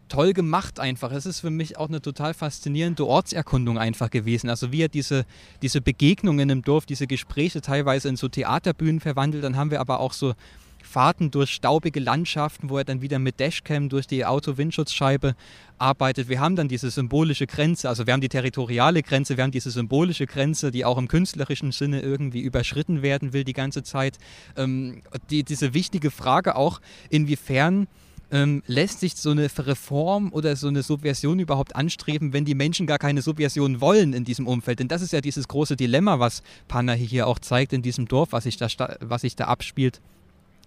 [0.08, 1.12] toll gemacht einfach.
[1.12, 4.50] Es ist für mich auch eine total faszinierende Ortserkundung einfach gewesen.
[4.50, 5.24] Also wie er diese,
[5.62, 10.00] diese Begegnungen im Dorf, diese Gespräche teilweise in so Theaterbühnen verwandelt, dann haben wir aber
[10.00, 10.34] auch so
[10.82, 15.34] Fahrten durch staubige Landschaften, wo er dann wieder mit Dashcam durch die Auto-Windschutzscheibe
[15.78, 16.28] arbeitet.
[16.28, 19.70] Wir haben dann diese symbolische Grenze, also wir haben die territoriale Grenze, wir haben diese
[19.70, 24.18] symbolische Grenze, die auch im künstlerischen Sinne irgendwie überschritten werden will die ganze Zeit.
[24.56, 26.80] Ähm, die, diese wichtige Frage auch,
[27.10, 27.88] inwiefern
[28.32, 32.86] ähm, lässt sich so eine Reform oder so eine Subversion überhaupt anstreben, wenn die Menschen
[32.86, 34.80] gar keine Subversion wollen in diesem Umfeld?
[34.80, 38.32] Denn das ist ja dieses große Dilemma, was Panna hier auch zeigt in diesem Dorf,
[38.32, 38.68] was sich da,
[39.00, 40.00] was sich da abspielt.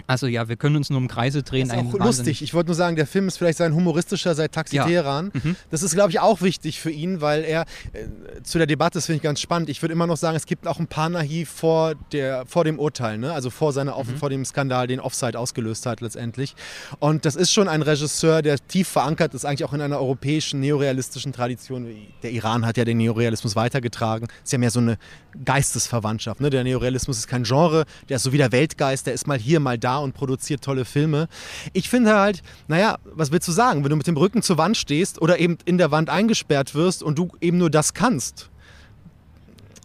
[0.07, 1.69] Also ja, wir können uns nur um Kreise drehen.
[1.69, 2.41] Das ist auch lustig.
[2.41, 4.85] Ich wollte nur sagen, der Film ist vielleicht sein humoristischer seit Taxi ja.
[4.85, 5.31] Teheran.
[5.33, 5.55] Mhm.
[5.71, 7.61] Das ist, glaube ich, auch wichtig für ihn, weil er
[7.93, 9.69] äh, zu der Debatte, das finde ich ganz spannend.
[9.69, 12.79] Ich würde immer noch sagen, es gibt auch ein paar Nahi vor, der, vor dem
[12.79, 13.33] Urteil, ne?
[13.33, 14.17] also vor, seiner, mhm.
[14.17, 16.55] vor dem Skandal, den Offside ausgelöst hat letztendlich.
[16.99, 20.59] Und das ist schon ein Regisseur, der tief verankert ist, eigentlich auch in einer europäischen
[20.59, 21.87] neorealistischen Tradition.
[22.21, 24.27] Der Iran hat ja den Neorealismus weitergetragen.
[24.43, 24.97] Ist ja mehr so eine
[25.43, 26.41] Geistesverwandtschaft.
[26.41, 26.49] Ne?
[26.49, 29.59] Der Neorealismus ist kein Genre, der ist so wie der Weltgeist, der ist mal hier,
[29.59, 31.27] mal da und produziert tolle Filme.
[31.73, 34.77] Ich finde halt, naja, was willst du sagen, wenn du mit dem Rücken zur Wand
[34.77, 38.49] stehst oder eben in der Wand eingesperrt wirst und du eben nur das kannst?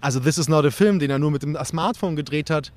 [0.00, 2.72] Also This is not a Film, den er nur mit dem Smartphone gedreht hat.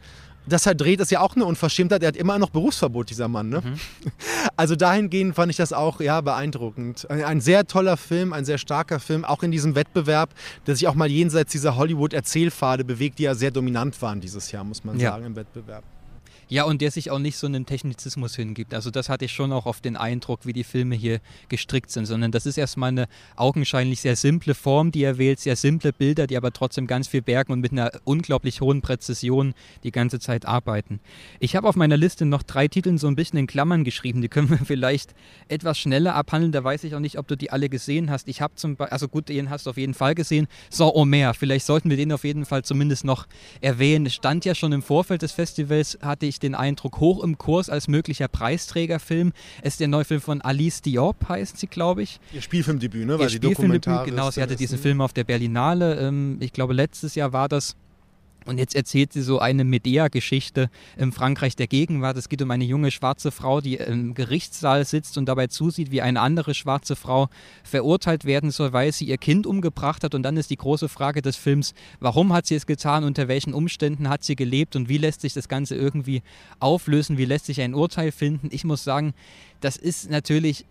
[0.45, 2.03] Dass er dreht, ist ja auch eine Unverschämtheit.
[2.03, 3.49] Er hat immer noch Berufsverbot, dieser Mann.
[3.49, 3.61] Ne?
[3.61, 3.79] Mhm.
[4.57, 7.09] Also dahingehend fand ich das auch ja, beeindruckend.
[7.09, 10.31] Ein sehr toller Film, ein sehr starker Film, auch in diesem Wettbewerb,
[10.67, 14.63] der sich auch mal jenseits dieser Hollywood-Erzählpfade bewegt, die ja sehr dominant waren dieses Jahr,
[14.63, 15.11] muss man ja.
[15.11, 15.83] sagen, im Wettbewerb.
[16.53, 18.75] Ja, und der sich auch nicht so einen Technizismus hingibt.
[18.75, 22.05] Also das hatte ich schon auch auf den Eindruck, wie die Filme hier gestrickt sind,
[22.05, 26.27] sondern das ist erstmal eine augenscheinlich sehr simple Form, die er wählt, sehr simple Bilder,
[26.27, 30.45] die aber trotzdem ganz viel bergen und mit einer unglaublich hohen Präzision die ganze Zeit
[30.45, 30.99] arbeiten.
[31.39, 34.29] Ich habe auf meiner Liste noch drei Titel so ein bisschen in Klammern geschrieben, die
[34.29, 35.15] können wir vielleicht
[35.47, 38.27] etwas schneller abhandeln, da weiß ich auch nicht, ob du die alle gesehen hast.
[38.27, 41.65] Ich habe zum Beispiel, also gut, den hast du auf jeden Fall gesehen, Saint-Omer, vielleicht
[41.65, 43.25] sollten wir den auf jeden Fall zumindest noch
[43.59, 44.05] erwähnen.
[44.05, 47.69] Es stand ja schon im Vorfeld des Festivals, hatte ich den Eindruck, hoch im Kurs
[47.69, 49.33] als möglicher Preisträgerfilm.
[49.61, 52.19] Es ist der neue Film von Alice Diop, heißt sie, glaube ich.
[52.33, 53.17] Ihr Spielfilmdebüt, ne?
[53.17, 54.29] Weil Ihr Spielfilmdebüt, genau.
[54.29, 55.95] Sie hatte diesen Film auf der Berlinale.
[55.99, 57.75] Ähm, ich glaube, letztes Jahr war das.
[58.45, 62.17] Und jetzt erzählt sie so eine Medea-Geschichte im Frankreich der Gegenwart.
[62.17, 66.01] Es geht um eine junge schwarze Frau, die im Gerichtssaal sitzt und dabei zusieht, wie
[66.01, 67.29] eine andere schwarze Frau
[67.63, 70.15] verurteilt werden soll, weil sie ihr Kind umgebracht hat.
[70.15, 73.53] Und dann ist die große Frage des Films, warum hat sie es getan, unter welchen
[73.53, 76.21] Umständen hat sie gelebt und wie lässt sich das Ganze irgendwie
[76.59, 78.49] auflösen, wie lässt sich ein Urteil finden.
[78.51, 79.13] Ich muss sagen,
[79.61, 80.65] das ist natürlich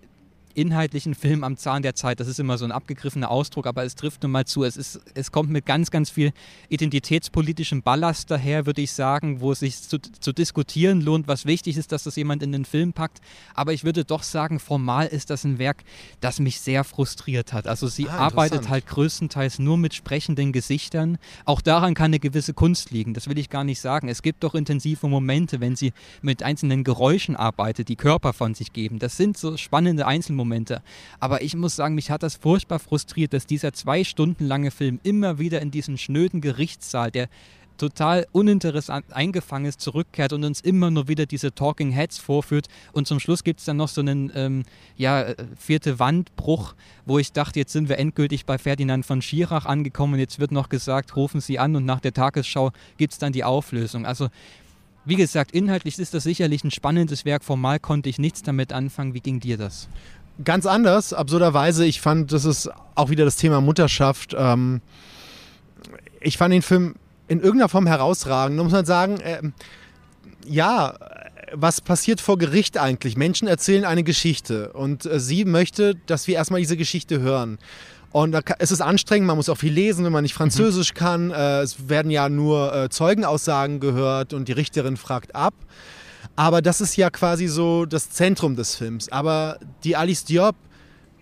[0.55, 2.20] inhaltlichen Film am Zahn der Zeit.
[2.20, 4.64] Das ist immer so ein abgegriffener Ausdruck, aber es trifft nun mal zu.
[4.64, 6.32] Es, ist, es kommt mit ganz, ganz viel
[6.68, 11.76] identitätspolitischem Ballast daher, würde ich sagen, wo es sich zu, zu diskutieren lohnt, was wichtig
[11.76, 13.20] ist, dass das jemand in den Film packt.
[13.55, 15.84] Aber ich würde doch sagen, formal ist das ein Werk,
[16.20, 17.66] das mich sehr frustriert hat.
[17.66, 21.18] Also sie ah, arbeitet halt größtenteils nur mit sprechenden Gesichtern.
[21.44, 23.14] Auch daran kann eine gewisse Kunst liegen.
[23.14, 24.09] Das will ich gar nicht sagen.
[24.09, 28.72] Es gibt doch intensive Momente, wenn sie mit einzelnen Geräuschen arbeitet, die Körper von sich
[28.72, 28.98] geben.
[28.98, 30.41] Das sind so spannende Einzelmomente.
[31.20, 35.01] Aber ich muss sagen, mich hat das furchtbar frustriert, dass dieser zwei Stunden lange Film
[35.03, 37.28] immer wieder in diesen schnöden Gerichtssaal, der
[37.78, 42.68] total uninteressant eingefangen ist, zurückkehrt und uns immer nur wieder diese Talking Heads vorführt.
[42.93, 44.62] Und zum Schluss gibt es dann noch so einen ähm,
[44.97, 46.74] ja, äh, vierte Wandbruch,
[47.07, 50.53] wo ich dachte, jetzt sind wir endgültig bei Ferdinand von Schirach angekommen und jetzt wird
[50.53, 54.07] noch gesagt, rufen Sie an und nach der Tagesschau gibt es dann die Auflösung.
[54.07, 54.28] Also
[55.05, 57.43] wie gesagt, inhaltlich ist das sicherlich ein spannendes Werk.
[57.43, 59.14] Formal konnte ich nichts damit anfangen.
[59.14, 59.88] Wie ging dir das?
[60.45, 61.85] Ganz anders, absurderweise.
[61.85, 64.35] Ich fand, das ist auch wieder das Thema Mutterschaft.
[64.37, 64.80] Ähm,
[66.20, 66.95] ich fand den Film
[67.28, 68.59] in irgendeiner Form herausragend.
[68.59, 69.43] Da muss man sagen, äh,
[70.47, 70.95] ja,
[71.53, 73.16] was passiert vor Gericht eigentlich?
[73.16, 77.59] Menschen erzählen eine Geschichte und äh, sie möchte, dass wir erstmal diese Geschichte hören.
[78.11, 80.99] Und da, es ist anstrengend, man muss auch viel lesen, wenn man nicht Französisch mhm.
[80.99, 81.30] kann.
[81.30, 85.55] Äh, es werden ja nur äh, Zeugenaussagen gehört und die Richterin fragt ab.
[86.37, 89.11] Aber das ist ja quasi so das Zentrum des Films.
[89.11, 90.57] Aber die Alice Diop,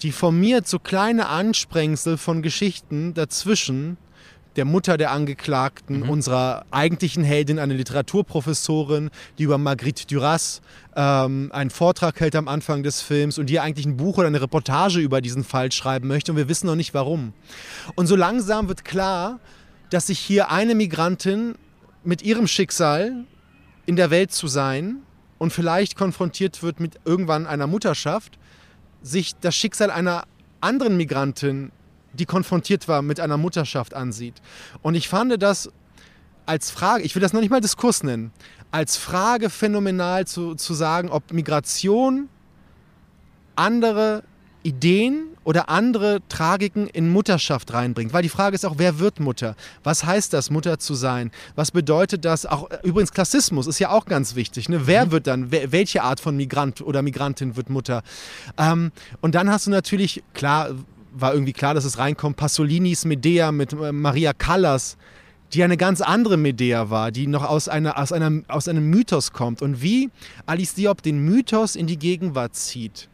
[0.02, 3.96] die formiert so kleine Ansprengsel von Geschichten dazwischen,
[4.56, 6.11] der Mutter der Angeklagten, mhm.
[6.11, 10.61] unserer eigentlichen Heldin, eine Literaturprofessorin, die über Marguerite Duras
[10.96, 14.42] ähm, einen Vortrag hält am Anfang des Films und die eigentlich ein Buch oder eine
[14.42, 17.32] Reportage über diesen Fall schreiben möchte und wir wissen noch nicht warum.
[17.94, 19.38] Und so langsam wird klar,
[19.90, 21.54] dass sich hier eine Migrantin
[22.02, 23.24] mit ihrem Schicksal
[23.86, 25.02] in der Welt zu sein
[25.38, 28.38] und vielleicht konfrontiert wird mit irgendwann einer Mutterschaft,
[29.02, 30.24] sich das Schicksal einer
[30.60, 31.72] anderen Migrantin
[32.12, 34.34] die konfrontiert war mit einer Mutterschaft ansieht.
[34.82, 35.70] Und ich fand das
[36.46, 38.32] als Frage, ich will das noch nicht mal Diskurs nennen,
[38.70, 42.28] als Frage phänomenal zu, zu sagen, ob Migration
[43.56, 44.24] andere
[44.62, 48.12] Ideen oder andere Tragiken in Mutterschaft reinbringt.
[48.12, 49.57] Weil die Frage ist auch, wer wird Mutter?
[49.82, 51.30] Was heißt das, Mutter zu sein?
[51.55, 52.45] Was bedeutet das?
[52.47, 54.68] Auch übrigens Klassismus ist ja auch ganz wichtig.
[54.68, 54.86] Ne?
[54.86, 55.11] Wer mhm.
[55.12, 58.03] wird dann, welche Art von Migrant oder Migrantin wird Mutter?
[58.59, 60.70] Ähm, und dann hast du natürlich, klar,
[61.12, 62.36] war irgendwie klar, dass es reinkommt.
[62.36, 64.97] Pasolinis Medea mit äh, Maria Callas,
[65.53, 69.32] die eine ganz andere Medea war, die noch aus, einer, aus, einer, aus einem Mythos
[69.32, 69.62] kommt.
[69.62, 70.11] Und wie
[70.47, 73.09] Alice Diop den Mythos in die Gegenwart zieht,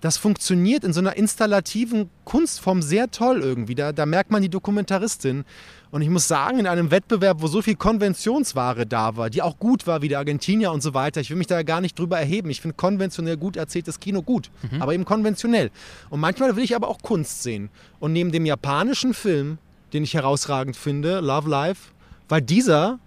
[0.00, 3.74] das funktioniert in so einer installativen Kunstform sehr toll irgendwie.
[3.74, 5.44] Da, da merkt man die Dokumentaristin.
[5.90, 9.58] Und ich muss sagen, in einem Wettbewerb, wo so viel Konventionsware da war, die auch
[9.58, 12.18] gut war, wie der Argentinier und so weiter, ich will mich da gar nicht drüber
[12.18, 12.50] erheben.
[12.50, 14.82] Ich finde konventionell gut erzähltes Kino gut, mhm.
[14.82, 15.70] aber eben konventionell.
[16.10, 17.70] Und manchmal will ich aber auch Kunst sehen.
[17.98, 19.58] Und neben dem japanischen Film,
[19.92, 21.92] den ich herausragend finde, Love Life,
[22.28, 22.98] war dieser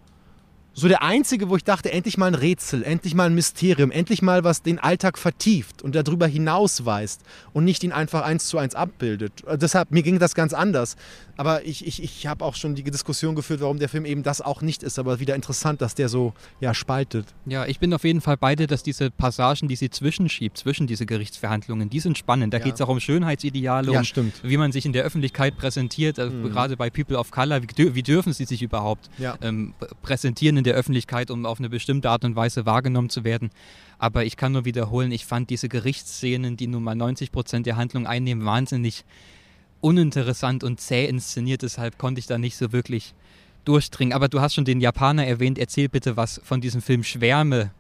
[0.73, 4.21] so der einzige, wo ich dachte, endlich mal ein Rätsel, endlich mal ein Mysterium, endlich
[4.21, 7.21] mal was den Alltag vertieft und darüber hinausweist
[7.53, 9.43] und nicht ihn einfach eins zu eins abbildet.
[9.45, 10.95] Äh, deshalb, mir ging das ganz anders.
[11.39, 14.41] Aber ich, ich, ich habe auch schon die Diskussion geführt, warum der Film eben das
[14.41, 14.99] auch nicht ist.
[14.99, 17.27] Aber wieder interessant, dass der so ja, spaltet.
[17.45, 21.05] Ja, ich bin auf jeden Fall beide, dass diese Passagen, die sie zwischenschiebt, zwischen diese
[21.05, 22.53] Gerichtsverhandlungen, die sind spannend.
[22.53, 22.65] Da ja.
[22.65, 26.19] geht es auch um Schönheitsideale, ja, um wie man sich in der Öffentlichkeit präsentiert.
[26.19, 26.49] Also mhm.
[26.49, 29.09] Gerade bei People of Color, wie, wie dürfen sie sich überhaupt
[29.41, 33.49] ähm, präsentieren in der Öffentlichkeit, um auf eine bestimmte Art und Weise wahrgenommen zu werden.
[33.97, 37.77] Aber ich kann nur wiederholen, ich fand diese Gerichtsszenen, die nun mal 90 Prozent der
[37.77, 39.05] Handlung einnehmen, wahnsinnig
[39.81, 43.13] uninteressant und zäh inszeniert, deshalb konnte ich da nicht so wirklich
[43.65, 44.13] durchdringen.
[44.13, 47.71] Aber du hast schon den Japaner erwähnt, erzähl bitte was von diesem Film Schwärme.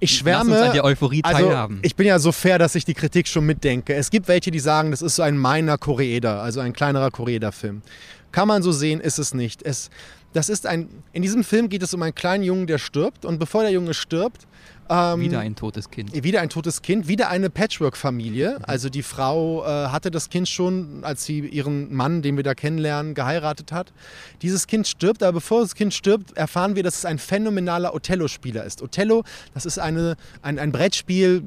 [0.00, 0.50] Ich schwärme.
[0.50, 1.80] Lass uns an der Euphorie also, teilhaben.
[1.82, 3.94] Ich bin ja so fair, dass ich die Kritik schon mitdenke.
[3.94, 7.82] Es gibt welche, die sagen, das ist so ein meiner Koreeda, also ein kleinerer Koreeda-Film.
[8.30, 9.62] Kann man so sehen, ist es nicht.
[9.62, 9.90] Es,
[10.32, 13.24] das ist ein, in diesem Film geht es um einen kleinen Jungen, der stirbt.
[13.24, 14.46] Und bevor der Junge stirbt,
[14.88, 16.24] ähm, wieder ein totes Kind.
[16.24, 18.56] Wieder ein totes Kind, wieder eine Patchwork-Familie.
[18.58, 18.64] Mhm.
[18.66, 22.54] Also die Frau äh, hatte das Kind schon, als sie ihren Mann, den wir da
[22.54, 23.92] kennenlernen, geheiratet hat.
[24.42, 28.64] Dieses Kind stirbt, aber bevor das Kind stirbt, erfahren wir, dass es ein phänomenaler Othello-Spieler
[28.64, 28.82] ist.
[28.82, 31.42] Othello, das ist eine, ein, ein Brettspiel,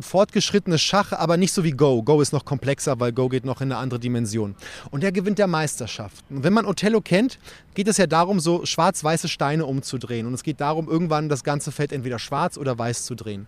[0.00, 2.02] fortgeschrittenes Schach, aber nicht so wie Go.
[2.02, 4.54] Go ist noch komplexer, weil Go geht noch in eine andere Dimension.
[4.90, 6.24] Und der gewinnt der Meisterschaft.
[6.30, 7.38] Und wenn man Othello kennt,
[7.74, 10.26] geht es ja darum, so schwarz-weiße Steine umzudrehen.
[10.26, 13.46] Und es geht darum, irgendwann das ganze Feld entweder schwarz oder oder weiß zu drehen.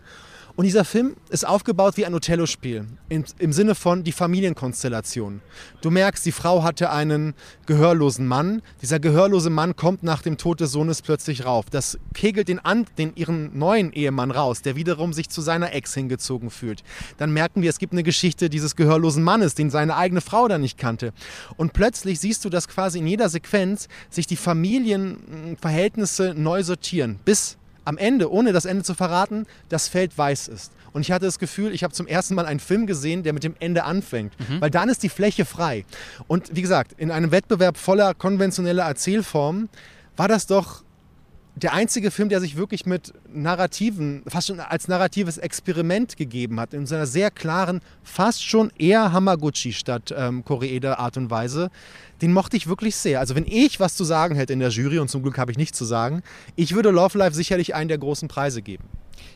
[0.57, 5.41] Und dieser Film ist aufgebaut wie ein Othello-Spiel, im, im Sinne von die Familienkonstellation.
[5.81, 7.35] Du merkst, die Frau hatte einen
[7.67, 8.61] gehörlosen Mann.
[8.83, 11.67] Dieser gehörlose Mann kommt nach dem Tod des Sohnes plötzlich rauf.
[11.71, 15.95] Das kegelt den, an, den ihren neuen Ehemann raus, der wiederum sich zu seiner Ex
[15.95, 16.83] hingezogen fühlt.
[17.17, 20.59] Dann merken wir, es gibt eine Geschichte dieses gehörlosen Mannes, den seine eigene Frau da
[20.59, 21.13] nicht kannte.
[21.57, 27.57] Und plötzlich siehst du, dass quasi in jeder Sequenz sich die Familienverhältnisse neu sortieren, bis
[27.91, 30.71] am Ende, ohne das Ende zu verraten, das Feld weiß ist.
[30.93, 33.43] Und ich hatte das Gefühl, ich habe zum ersten Mal einen Film gesehen, der mit
[33.43, 34.33] dem Ende anfängt.
[34.39, 34.61] Mhm.
[34.61, 35.85] Weil dann ist die Fläche frei.
[36.29, 39.69] Und wie gesagt, in einem Wettbewerb voller konventioneller Erzählformen
[40.17, 40.85] war das doch
[41.63, 46.75] der einzige Film, der sich wirklich mit Narrativen, fast schon als narratives Experiment gegeben hat,
[46.75, 51.71] in seiner sehr klaren, fast schon eher Hamaguchi statt ähm, Koreeda Art und Weise,
[52.23, 53.21] den mochte ich wirklich sehr.
[53.21, 55.59] Also wenn ich was zu sagen hätte in der Jury, und zum Glück habe ich
[55.59, 56.23] nichts zu sagen,
[56.57, 58.85] ich würde Love Life sicherlich einen der großen Preise geben.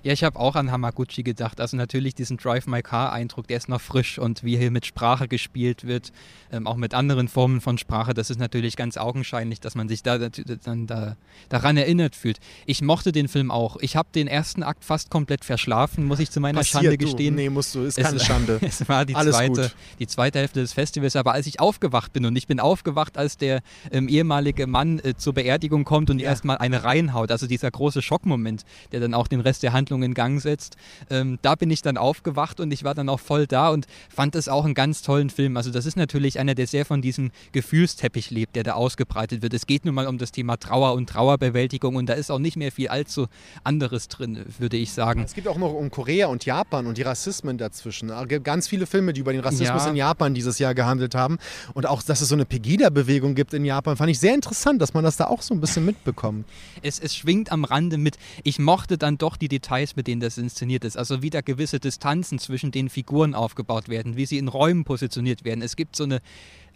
[0.03, 1.61] Ja, ich habe auch an Hamaguchi gedacht.
[1.61, 4.87] Also natürlich diesen Drive My Car Eindruck, der ist noch frisch und wie hier mit
[4.87, 6.13] Sprache gespielt wird,
[6.53, 10.03] ähm, auch mit anderen Formen von Sprache, das ist natürlich ganz augenscheinlich, dass man sich
[10.03, 11.17] da, dann da,
[11.49, 12.39] daran erinnert fühlt.
[12.67, 13.77] Ich mochte den Film auch.
[13.81, 17.37] Ich habe den ersten Akt fast komplett verschlafen, muss ich zu meiner Passiert, Schande gestehen.
[17.37, 17.43] Du.
[17.43, 18.59] Nee, musst du, ist keine es, Schande.
[18.63, 22.37] es war die zweite, die zweite Hälfte des Festivals, aber als ich aufgewacht bin und
[22.37, 26.29] ich bin aufgewacht, als der ähm, ehemalige Mann äh, zur Beerdigung kommt und ja.
[26.29, 30.15] erstmal eine reinhaut, also dieser große Schockmoment, der dann auch den Rest der Handlung in
[30.15, 30.77] Gang setzt.
[31.11, 34.35] Ähm, da bin ich dann aufgewacht und ich war dann auch voll da und fand
[34.35, 35.59] es auch einen ganz tollen Film.
[35.59, 39.53] Also das ist natürlich einer, der sehr von diesem Gefühlsteppich lebt, der da ausgebreitet wird.
[39.53, 42.57] Es geht nun mal um das Thema Trauer und Trauerbewältigung und da ist auch nicht
[42.57, 43.27] mehr viel allzu
[43.65, 45.23] anderes drin, würde ich sagen.
[45.23, 48.11] Es geht auch noch um Korea und Japan und die Rassismen dazwischen.
[48.11, 49.91] Es gibt ganz viele Filme, die über den Rassismus ja.
[49.91, 51.39] in Japan dieses Jahr gehandelt haben
[51.75, 54.95] und auch, dass es so eine Pegida-Bewegung gibt in Japan, fand ich sehr interessant, dass
[54.95, 56.47] man das da auch so ein bisschen mitbekommt.
[56.83, 58.19] Es, es schwingt am Rande mit.
[58.43, 60.97] Ich mochte dann doch die Details mit denen das inszeniert ist.
[60.97, 65.45] Also wie da gewisse Distanzen zwischen den Figuren aufgebaut werden, wie sie in Räumen positioniert
[65.45, 65.63] werden.
[65.63, 66.21] Es gibt so eine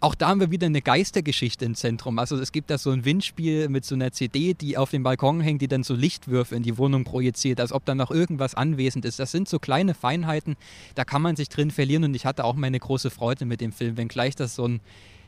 [0.01, 2.19] auch da haben wir wieder eine Geistergeschichte im Zentrum.
[2.19, 5.41] Also es gibt da so ein Windspiel mit so einer CD, die auf dem Balkon
[5.41, 9.03] hängt, die dann so Lichtwürfe in die Wohnung projiziert, als ob da noch irgendwas anwesend
[9.03, 9.19] ist.
[9.19, 10.55] Das sind so kleine Feinheiten,
[10.95, 13.73] da kann man sich drin verlieren und ich hatte auch meine große Freude mit dem
[13.73, 14.79] Film, wenngleich das so ein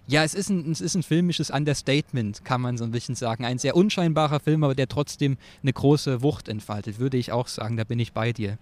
[0.08, 3.46] ja, es ist, ein, es ist ein filmisches Understatement, kann man so ein bisschen sagen.
[3.46, 7.78] Ein sehr unscheinbarer Film, aber der trotzdem eine große Wucht entfaltet, würde ich auch sagen.
[7.78, 8.58] Da bin ich bei dir.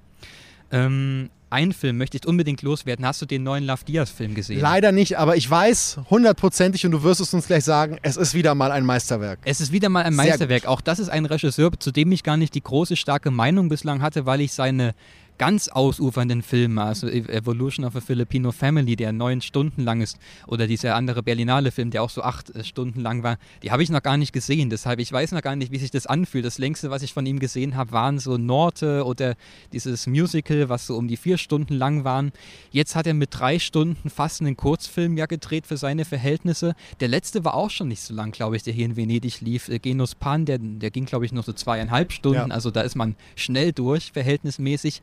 [0.71, 3.05] Ähm, ein Film möchte ich unbedingt loswerden.
[3.05, 4.59] Hast du den neuen Love Diaz-Film gesehen?
[4.59, 8.35] Leider nicht, aber ich weiß hundertprozentig und du wirst es uns gleich sagen, es ist
[8.35, 9.39] wieder mal ein Meisterwerk.
[9.45, 10.67] Es ist wieder mal ein Meisterwerk.
[10.67, 14.03] Auch das ist ein Regisseur, zu dem ich gar nicht die große, starke Meinung bislang
[14.03, 14.93] hatte, weil ich seine
[15.39, 20.19] ganz ausufernden Filme, also e- Evolution of a Filipino Family, der neun Stunden lang ist,
[20.45, 23.81] oder dieser andere Berlinale Film, der auch so acht äh, Stunden lang war, die habe
[23.81, 24.69] ich noch gar nicht gesehen.
[24.69, 26.45] Deshalb, ich weiß noch gar nicht, wie sich das anfühlt.
[26.45, 29.35] Das längste, was ich von ihm gesehen habe, waren so Norte oder
[29.73, 32.31] dieses Musical, was so um die vier Stunden lang waren.
[32.71, 36.75] Jetzt hat er mit drei Stunden fast einen Kurzfilm ja gedreht für seine Verhältnisse.
[36.99, 39.69] Der letzte war auch schon nicht so lang, glaube ich, der hier in Venedig lief.
[39.69, 42.49] Äh, Genus Pan, der, der ging, glaube ich, noch so zweieinhalb Stunden.
[42.49, 42.53] Ja.
[42.53, 45.01] Also da ist man schnell durch, verhältnismäßig.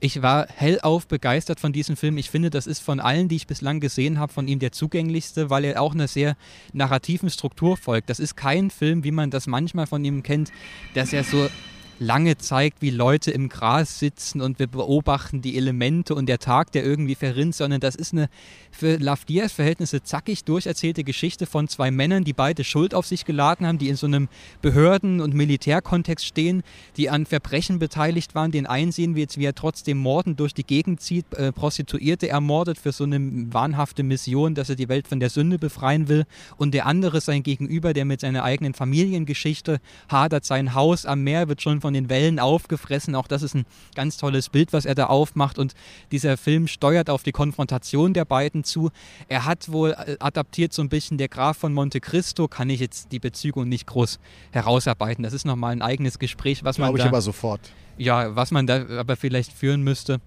[0.00, 2.18] Ich war hellauf begeistert von diesem Film.
[2.18, 5.50] Ich finde, das ist von allen, die ich bislang gesehen habe, von ihm der zugänglichste,
[5.50, 6.36] weil er auch einer sehr
[6.72, 8.10] narrativen Struktur folgt.
[8.10, 10.52] Das ist kein Film, wie man das manchmal von ihm kennt,
[10.94, 11.48] dass er so
[11.98, 16.72] lange zeigt, wie Leute im Gras sitzen und wir beobachten die Elemente und der Tag,
[16.72, 18.28] der irgendwie verrinnt, sondern das ist eine
[18.70, 23.66] für Lafdias Verhältnisse zackig durcherzählte Geschichte von zwei Männern, die beide Schuld auf sich geladen
[23.66, 24.28] haben, die in so einem
[24.60, 26.62] Behörden- und Militärkontext stehen,
[26.96, 28.50] die an Verbrechen beteiligt waren.
[28.50, 32.28] Den einen sehen wir jetzt, wie er trotzdem Morden durch die Gegend zieht, äh, Prostituierte
[32.28, 33.18] ermordet für so eine
[33.52, 36.26] wahnhafte Mission, dass er die Welt von der Sünde befreien will.
[36.58, 39.80] Und der andere sein Gegenüber, der mit seiner eigenen Familiengeschichte
[40.10, 43.14] hadert, sein Haus am Meer wird schon von den Wellen aufgefressen.
[43.14, 43.64] Auch das ist ein
[43.94, 45.58] ganz tolles Bild, was er da aufmacht.
[45.58, 45.74] Und
[46.12, 48.90] dieser Film steuert auf die Konfrontation der beiden zu.
[49.28, 52.80] Er hat wohl äh, adaptiert so ein bisschen der Graf von Monte Cristo, kann ich
[52.80, 54.18] jetzt die Bezüge nicht groß
[54.52, 55.22] herausarbeiten.
[55.22, 56.88] Das ist nochmal ein eigenes Gespräch, was man.
[56.88, 57.60] Glaube ich aber sofort.
[57.98, 60.20] Ja, was man da aber vielleicht führen müsste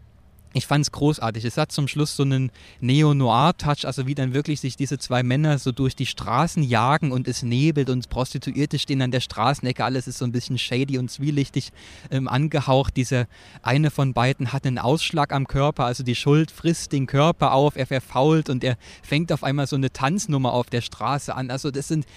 [0.53, 1.45] ich fand es großartig.
[1.45, 5.59] Es hat zum Schluss so einen Neo-Noir-Touch, also wie dann wirklich sich diese zwei Männer
[5.59, 9.85] so durch die Straßen jagen und es nebelt und Prostituierte stehen an der Straßenecke.
[9.85, 11.71] Alles ist so ein bisschen shady und zwielichtig
[12.09, 12.97] ähm, angehaucht.
[12.97, 13.27] Dieser
[13.61, 17.75] eine von beiden hat einen Ausschlag am Körper, also die Schuld frisst den Körper auf,
[17.75, 21.51] er verfault und er fängt auf einmal so eine Tanznummer auf der Straße an.
[21.51, 22.07] Also das sind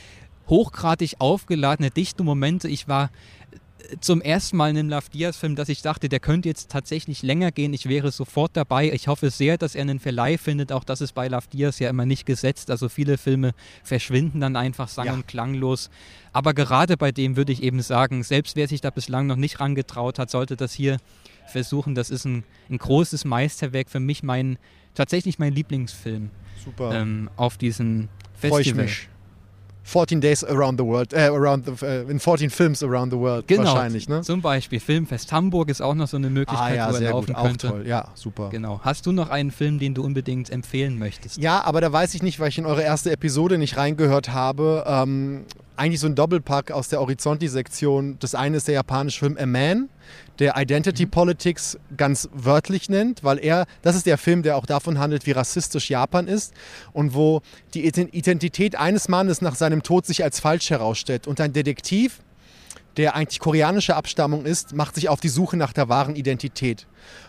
[0.49, 2.69] hochgradig aufgeladene, dichte Momente.
[2.69, 3.11] Ich war
[4.01, 7.51] zum ersten Mal in einem Love Diaz-Film, dass ich dachte, der könnte jetzt tatsächlich länger
[7.53, 7.73] gehen.
[7.75, 8.91] Ich wäre sofort dabei.
[8.93, 10.73] Ich hoffe sehr, dass er einen Verleih findet.
[10.73, 12.71] Auch das ist bei Love Diaz ja immer nicht gesetzt.
[12.71, 13.53] Also viele Filme
[13.83, 15.13] verschwinden dann einfach sang- ja.
[15.15, 15.91] und klanglos.
[16.33, 19.61] Aber gerade bei dem würde ich eben sagen, selbst wer sich da bislang noch nicht
[19.61, 20.99] rangetraut hat, sollte das hier
[21.47, 21.95] versuchen.
[21.95, 24.59] Das ist ein, ein großes Meisterwerk, für mich mein,
[24.95, 26.31] tatsächlich mein Lieblingsfilm.
[26.65, 26.95] Super.
[26.95, 28.85] Ähm, auf diesen Freue ich Festival.
[28.85, 29.09] mich.
[29.85, 33.49] 14 Days Around the World, äh, around the, äh, in 14 Films Around the World
[33.49, 34.23] Genau, wahrscheinlich, ne?
[34.23, 37.11] zum Beispiel Filmfest Hamburg ist auch noch so eine Möglichkeit, Ah ja, wo er sehr
[37.11, 37.69] laufen gut, auch könnte.
[37.69, 37.85] toll.
[37.87, 38.49] Ja, super.
[38.51, 38.81] Genau.
[38.83, 41.39] Hast du noch einen Film, den du unbedingt empfehlen möchtest?
[41.39, 44.85] Ja, aber da weiß ich nicht, weil ich in eure erste Episode nicht reingehört habe.
[44.87, 45.45] Ähm,
[45.77, 48.17] eigentlich so ein Doppelpack aus der Horizonti-Sektion.
[48.21, 49.89] Das eine ist der japanische Film A Man,
[50.39, 54.99] der Identity Politics ganz wörtlich nennt, weil er, das ist der Film, der auch davon
[54.99, 56.55] handelt, wie rassistisch Japan ist
[56.93, 57.43] und wo
[57.75, 61.27] die Ident- Identität eines Mannes nach seinem Tod sich als falsch herausstellt.
[61.27, 62.21] Und ein Detektiv,
[62.97, 66.87] der eigentlich koreanischer Abstammung ist, macht sich auf die Suche nach der wahren Identität.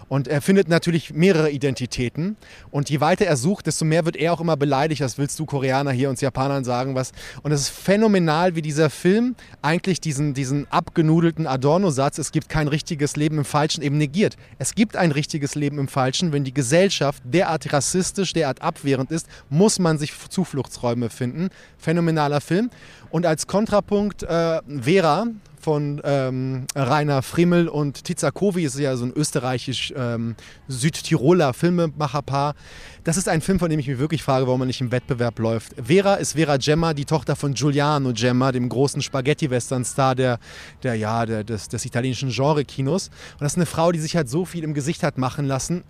[0.09, 2.37] Und er findet natürlich mehrere Identitäten.
[2.71, 5.01] Und je weiter er sucht, desto mehr wird er auch immer beleidigt.
[5.01, 6.95] Was willst du Koreaner hier uns Japanern sagen?
[6.95, 7.13] Was?
[7.41, 12.67] Und es ist phänomenal, wie dieser Film eigentlich diesen, diesen abgenudelten Adorno-Satz, es gibt kein
[12.67, 14.35] richtiges Leben im Falschen, eben negiert.
[14.59, 16.31] Es gibt ein richtiges Leben im Falschen.
[16.31, 21.49] Wenn die Gesellschaft derart rassistisch, derart abwehrend ist, muss man sich Zufluchtsräume finden.
[21.77, 22.69] Phänomenaler Film.
[23.09, 25.27] Und als Kontrapunkt äh, Vera
[25.63, 32.55] von ähm, Rainer Frimmel und Tizakowi, ist ja so ein österreichisch-südtiroler Filmemacherpaar.
[33.05, 35.39] Das ist ein Film, von dem ich mich wirklich frage, warum er nicht im Wettbewerb
[35.39, 35.73] läuft.
[35.81, 40.39] Vera ist Vera Gemma, die Tochter von Giuliano Gemma, dem großen Spaghetti-Western-Star der,
[40.83, 43.07] der, ja, der, des, des italienischen Genre-Kinos.
[43.07, 45.83] Und das ist eine Frau, die sich halt so viel im Gesicht hat machen lassen,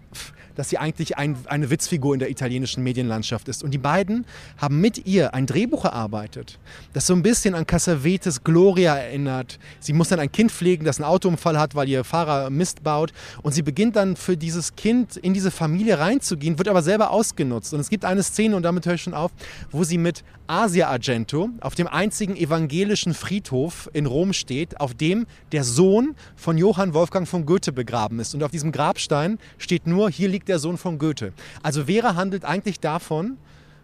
[0.55, 3.63] dass sie eigentlich ein, eine Witzfigur in der italienischen Medienlandschaft ist.
[3.63, 4.25] Und die beiden
[4.57, 6.59] haben mit ihr ein Drehbuch erarbeitet,
[6.93, 9.59] das so ein bisschen an Cassavetes Gloria erinnert.
[9.79, 13.13] Sie muss dann ein Kind pflegen, das einen Autounfall hat, weil ihr Fahrer Mist baut.
[13.41, 17.73] Und sie beginnt dann für dieses Kind in diese Familie reinzugehen, wird aber selber ausgenutzt.
[17.73, 19.31] Und es gibt eine Szene, und damit höre ich schon auf,
[19.71, 25.25] wo sie mit Asia Argento auf dem einzigen evangelischen Friedhof in Rom steht, auf dem
[25.51, 28.35] der Sohn von Johann Wolfgang von Goethe begraben ist.
[28.35, 31.33] Und auf diesem Grabstein steht nur, hier liegt der Sohn von Goethe.
[31.61, 33.37] Also Vera handelt eigentlich davon,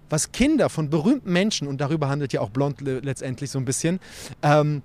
[0.10, 3.66] was Kinder von berühmten Menschen, und darüber handelt ja auch Blond le- letztendlich so ein
[3.66, 3.99] bisschen,
[4.41, 4.82] ähm,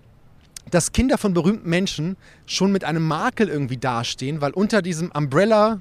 [0.71, 2.17] dass Kinder von berühmten Menschen
[2.47, 5.81] schon mit einem Makel irgendwie dastehen, weil unter diesem Umbrella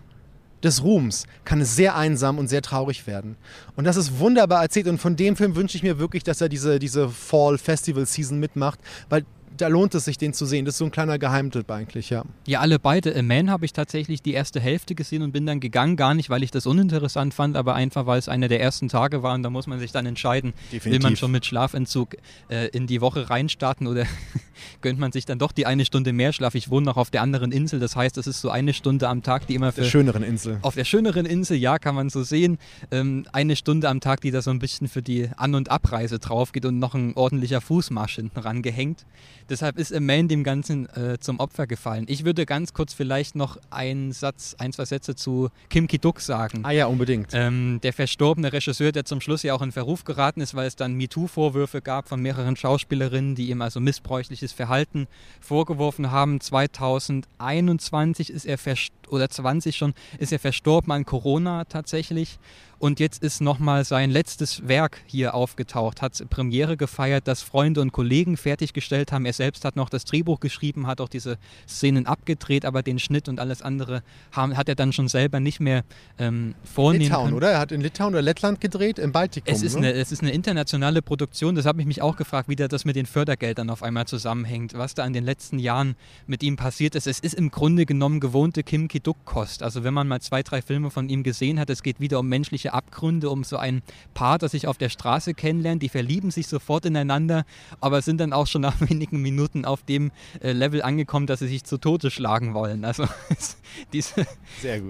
[0.64, 3.36] des Ruhms kann es sehr einsam und sehr traurig werden.
[3.76, 6.48] Und das ist wunderbar erzählt und von dem Film wünsche ich mir wirklich, dass er
[6.48, 8.80] diese, diese Fall Festival Season mitmacht,
[9.10, 9.26] weil
[9.58, 10.66] da lohnt es sich, den zu sehen.
[10.66, 12.24] Das ist so ein kleiner Geheimtipp eigentlich, ja.
[12.48, 13.16] Ja, alle beide.
[13.16, 16.30] A Man habe ich tatsächlich die erste Hälfte gesehen und bin dann gegangen, gar nicht,
[16.30, 19.44] weil ich das uninteressant fand, aber einfach, weil es einer der ersten Tage war und
[19.44, 21.20] da muss man sich dann entscheiden, will man Definitiv.
[21.20, 22.16] schon mit Schlafentzug
[22.50, 24.06] äh, in die Woche reinstarten oder
[24.82, 26.56] gönnt man sich dann doch die eine Stunde mehr Schlaf.
[26.56, 29.24] Ich wohne noch auf der anderen Insel, das heißt, es ist so eine Stunde am
[29.24, 30.58] Tag, die immer Der für schöneren Insel.
[30.62, 32.58] auf der schöneren Insel, ja, kann man so sehen.
[32.92, 36.20] Ähm, eine Stunde am Tag, die da so ein bisschen für die An- und Abreise
[36.20, 39.06] drauf geht und noch ein ordentlicher Fußmarsch hinten rangehängt.
[39.50, 42.06] Deshalb ist A Man dem Ganzen äh, zum Opfer gefallen.
[42.08, 46.62] Ich würde ganz kurz vielleicht noch einen Satz, ein, zwei Sätze zu Kim Ki-duk sagen.
[46.64, 47.30] Ah ja, unbedingt.
[47.34, 50.76] Ähm, der verstorbene Regisseur, der zum Schluss ja auch in Verruf geraten ist, weil es
[50.76, 55.08] dann MeToo-Vorwürfe gab von mehreren Schauspielerinnen, die ihm also missbräuchliches Verhalten
[55.40, 56.40] vorgeworfen haben.
[56.40, 62.40] 2021 ist er verst- oder 20 schon ist er verstorben an Corona tatsächlich.
[62.84, 67.94] Und jetzt ist nochmal sein letztes Werk hier aufgetaucht, hat Premiere gefeiert, das Freunde und
[67.94, 69.26] Kollegen fertiggestellt haben.
[69.26, 73.30] Er selbst hat noch das Drehbuch geschrieben, hat auch diese Szenen abgedreht, aber den Schnitt
[73.30, 74.04] und alles andere
[74.34, 75.86] haben, hat er dann schon selber nicht mehr
[76.20, 77.38] ähm, vornehmen Litauen, können.
[77.38, 77.52] oder?
[77.52, 79.56] Er hat in Litauen oder Lettland gedreht, im Baltikum.
[79.56, 79.88] Es ist, ne?
[79.88, 81.56] eine, es ist eine internationale Produktion.
[81.56, 84.74] Das habe ich mich auch gefragt, wie da das mit den Fördergeldern auf einmal zusammenhängt,
[84.74, 85.96] was da in den letzten Jahren
[86.28, 87.08] mit ihm passiert ist.
[87.08, 89.64] Es ist im Grunde genommen gewohnte Kim Ki-duk-Kost.
[89.64, 92.28] Also wenn man mal zwei, drei Filme von ihm gesehen hat, es geht wieder um
[92.28, 93.82] menschliche Abgründe, um so ein
[94.14, 95.82] Paar, das sich auf der Straße kennenlernt.
[95.82, 97.46] Die verlieben sich sofort ineinander,
[97.80, 100.12] aber sind dann auch schon nach wenigen Minuten auf dem
[100.42, 102.86] äh, Level angekommen, dass sie sich zu Tode schlagen wollen.
[102.86, 103.06] Also
[103.94, 104.26] diese,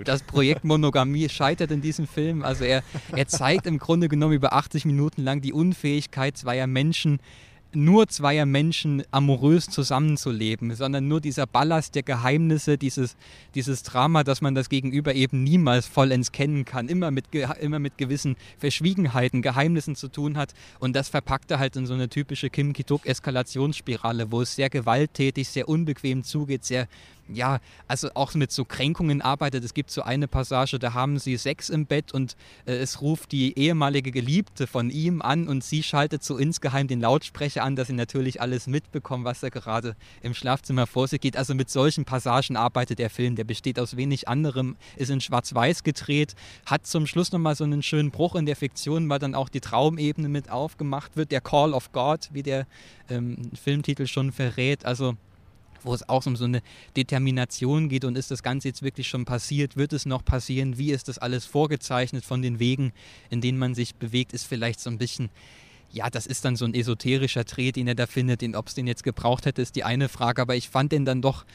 [0.04, 2.44] das Projekt Monogamie scheitert in diesem Film.
[2.44, 2.84] Also er,
[3.16, 7.20] er zeigt im Grunde genommen über 80 Minuten lang die Unfähigkeit zweier Menschen,
[7.76, 13.16] nur zweier Menschen amorös zusammenzuleben, sondern nur dieser Ballast der Geheimnisse, dieses,
[13.56, 17.26] dieses Drama, dass man das Gegenüber eben niemals vollends kennen kann, immer mit,
[17.60, 20.54] immer mit gewissen Verschwiegenheiten, Geheimnissen zu tun hat.
[20.80, 25.48] Und das verpackt er halt in so eine typische Kim Ki-duk-Eskalationsspirale, wo es sehr gewalttätig,
[25.50, 26.88] sehr unbequem zugeht, sehr
[27.30, 29.64] ja, also auch mit so Kränkungen arbeitet.
[29.64, 33.32] Es gibt so eine Passage, da haben sie Sex im Bett und äh, es ruft
[33.32, 37.88] die ehemalige Geliebte von ihm an und sie schaltet so insgeheim den Lautsprecher an, dass
[37.88, 41.38] sie natürlich alles mitbekommen, was da gerade im Schlafzimmer vor sich geht.
[41.38, 43.36] Also mit solchen Passagen arbeitet der Film.
[43.36, 47.84] Der besteht aus wenig anderem, ist in Schwarz-Weiß gedreht, hat zum Schluss nochmal so einen
[47.84, 51.32] schönen Bruch in der Fiktion, weil dann auch die Traumebene mit aufgemacht wird.
[51.32, 52.68] Der Call of God, wie der
[53.10, 54.86] ähm, Filmtitel schon verrät.
[54.86, 55.16] Also
[55.86, 56.62] wo es auch um so eine
[56.96, 60.92] Determination geht und ist das Ganze jetzt wirklich schon passiert, wird es noch passieren, wie
[60.92, 62.94] ist das alles vorgezeichnet von den Wegen,
[63.30, 65.30] in denen man sich bewegt, ist vielleicht so ein bisschen,
[65.92, 68.88] ja, das ist dann so ein esoterischer Dreh, den er da findet, ob es den
[68.88, 71.46] jetzt gebraucht hätte, ist die eine Frage, aber ich fand den dann doch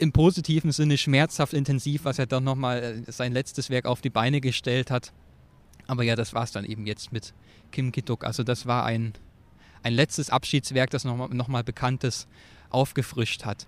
[0.00, 4.10] im positiven Sinne schmerzhaft intensiv, was er dann nochmal äh, sein letztes Werk auf die
[4.10, 5.12] Beine gestellt hat.
[5.86, 7.34] Aber ja, das war es dann eben jetzt mit
[7.70, 8.24] Kim Ki-duk.
[8.24, 9.12] Also das war ein,
[9.82, 12.28] ein letztes Abschiedswerk, das nochmal noch mal Bekanntes
[12.70, 13.66] aufgefrischt hat.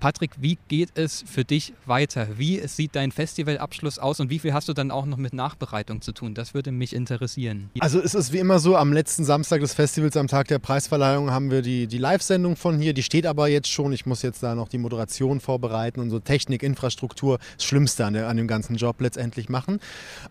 [0.00, 2.38] Patrick, wie geht es für dich weiter?
[2.38, 6.00] Wie sieht dein Festivalabschluss aus und wie viel hast du dann auch noch mit Nachbereitung
[6.00, 6.32] zu tun?
[6.32, 7.68] Das würde mich interessieren.
[7.80, 11.30] Also es ist wie immer so, am letzten Samstag des Festivals, am Tag der Preisverleihung,
[11.30, 12.94] haben wir die, die Live-Sendung von hier.
[12.94, 13.92] Die steht aber jetzt schon.
[13.92, 18.14] Ich muss jetzt da noch die Moderation vorbereiten und so Technik, Infrastruktur, das Schlimmste an,
[18.14, 19.80] der, an dem ganzen Job letztendlich machen.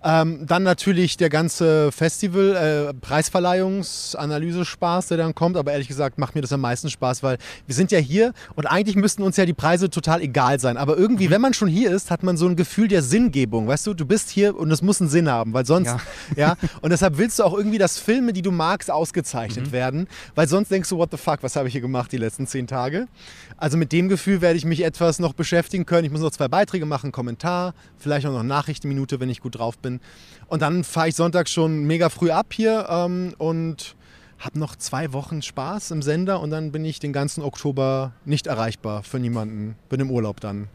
[0.03, 5.57] Ähm, dann natürlich der ganze Festival, äh, Preisverleihungsanalyse-Spaß, der dann kommt.
[5.57, 8.65] Aber ehrlich gesagt macht mir das am meisten Spaß, weil wir sind ja hier und
[8.65, 10.77] eigentlich müssten uns ja die Preise total egal sein.
[10.77, 11.31] Aber irgendwie, mhm.
[11.31, 13.67] wenn man schon hier ist, hat man so ein Gefühl der Sinngebung.
[13.67, 15.99] Weißt du, du bist hier und es muss einen Sinn haben, weil sonst, ja.
[16.37, 19.71] ja und deshalb willst du auch irgendwie, dass Filme, die du magst, ausgezeichnet mhm.
[19.73, 22.47] werden, weil sonst denkst du, what the fuck, was habe ich hier gemacht die letzten
[22.47, 23.09] zehn Tage?
[23.57, 26.05] Also mit dem Gefühl werde ich mich etwas noch beschäftigen können.
[26.05, 29.77] Ich muss noch zwei Beiträge machen, Kommentar, vielleicht auch noch Nachrichtenminute, wenn ich gut drauf
[29.77, 29.99] bin.
[30.47, 33.97] Und dann fahre ich Sonntag schon mega früh ab hier ähm, und
[34.39, 38.47] habe noch zwei Wochen Spaß im Sender und dann bin ich den ganzen Oktober nicht
[38.47, 39.75] erreichbar für niemanden.
[39.89, 40.69] Bin im Urlaub dann.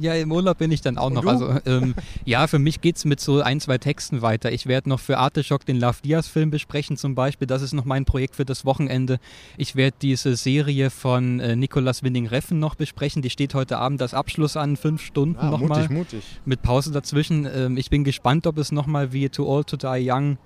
[0.00, 1.22] Ja, im Urlaub bin ich dann auch und noch.
[1.22, 1.28] Du?
[1.28, 1.94] Also ähm,
[2.24, 4.52] ja, für mich geht es mit so ein, zwei Texten weiter.
[4.52, 7.46] Ich werde noch für Arteschock den Love Diaz-Film besprechen zum Beispiel.
[7.46, 9.18] Das ist noch mein Projekt für das Wochenende.
[9.56, 13.22] Ich werde diese Serie von äh, Nicolas Winning-Reffen noch besprechen.
[13.22, 15.82] Die steht heute Abend als Abschluss an, fünf Stunden ah, nochmal.
[15.82, 16.24] Mutig, mutig.
[16.44, 17.46] Mit Pause dazwischen.
[17.46, 20.38] Ähm, ich bin gespannt, ob es nochmal wie Too Old to Die Young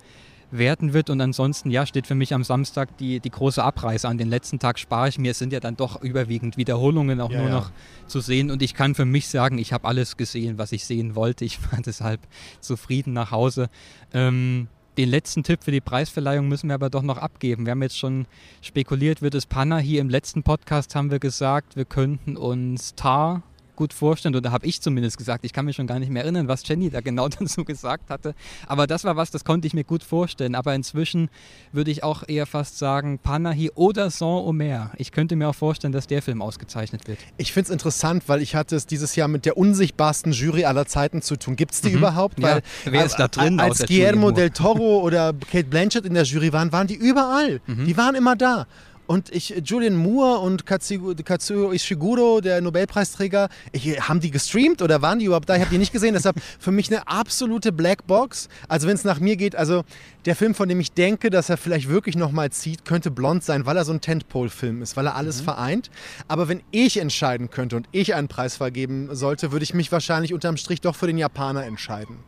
[0.50, 1.10] werden wird.
[1.10, 4.18] Und ansonsten, ja, steht für mich am Samstag die, die große Abreise an.
[4.18, 5.32] Den letzten Tag spare ich mir.
[5.32, 7.54] Es sind ja dann doch überwiegend Wiederholungen auch ja, nur ja.
[7.54, 7.70] noch
[8.06, 8.50] zu sehen.
[8.50, 11.44] Und ich kann für mich sagen, ich habe alles gesehen, was ich sehen wollte.
[11.44, 12.20] Ich war deshalb
[12.60, 13.68] zufrieden nach Hause.
[14.12, 17.66] Ähm, den letzten Tipp für die Preisverleihung müssen wir aber doch noch abgeben.
[17.66, 18.26] Wir haben jetzt schon
[18.60, 19.78] spekuliert, wird es Panna.
[19.78, 23.42] Hier im letzten Podcast haben wir gesagt, wir könnten uns Tar
[23.78, 25.44] gut vorstellen, oder habe ich zumindest gesagt.
[25.44, 28.34] Ich kann mich schon gar nicht mehr erinnern, was Jenny da genau dazu gesagt hatte.
[28.66, 30.56] Aber das war was, das konnte ich mir gut vorstellen.
[30.56, 31.30] Aber inzwischen
[31.70, 34.90] würde ich auch eher fast sagen Panahi oder Saint-Omer.
[34.96, 37.20] Ich könnte mir auch vorstellen, dass der Film ausgezeichnet wird.
[37.36, 40.86] Ich finde es interessant, weil ich hatte es dieses Jahr mit der unsichtbarsten Jury aller
[40.86, 41.54] Zeiten zu tun.
[41.54, 41.98] Gibt es die mhm.
[41.98, 42.42] überhaupt?
[42.42, 43.60] Weil, ja, wer ist da drin?
[43.60, 47.60] Als Guillermo del Toro oder Kate Blanchett in der Jury waren, waren die überall.
[47.66, 47.86] Mhm.
[47.86, 48.66] Die waren immer da.
[49.08, 55.18] Und ich, Julian Moore und Katsuo Ishiguro, der Nobelpreisträger, ich, haben die gestreamt oder waren
[55.18, 55.54] die überhaupt da?
[55.54, 56.12] Ich habe die nicht gesehen.
[56.12, 58.50] Deshalb für mich eine absolute Blackbox.
[58.68, 59.82] Also wenn es nach mir geht, also
[60.26, 63.64] der Film, von dem ich denke, dass er vielleicht wirklich nochmal zieht, könnte Blond sein,
[63.64, 65.44] weil er so ein Tentpole-Film ist, weil er alles mhm.
[65.44, 65.90] vereint.
[66.28, 70.34] Aber wenn ich entscheiden könnte und ich einen Preis vergeben sollte, würde ich mich wahrscheinlich
[70.34, 72.18] unterm Strich doch für den Japaner entscheiden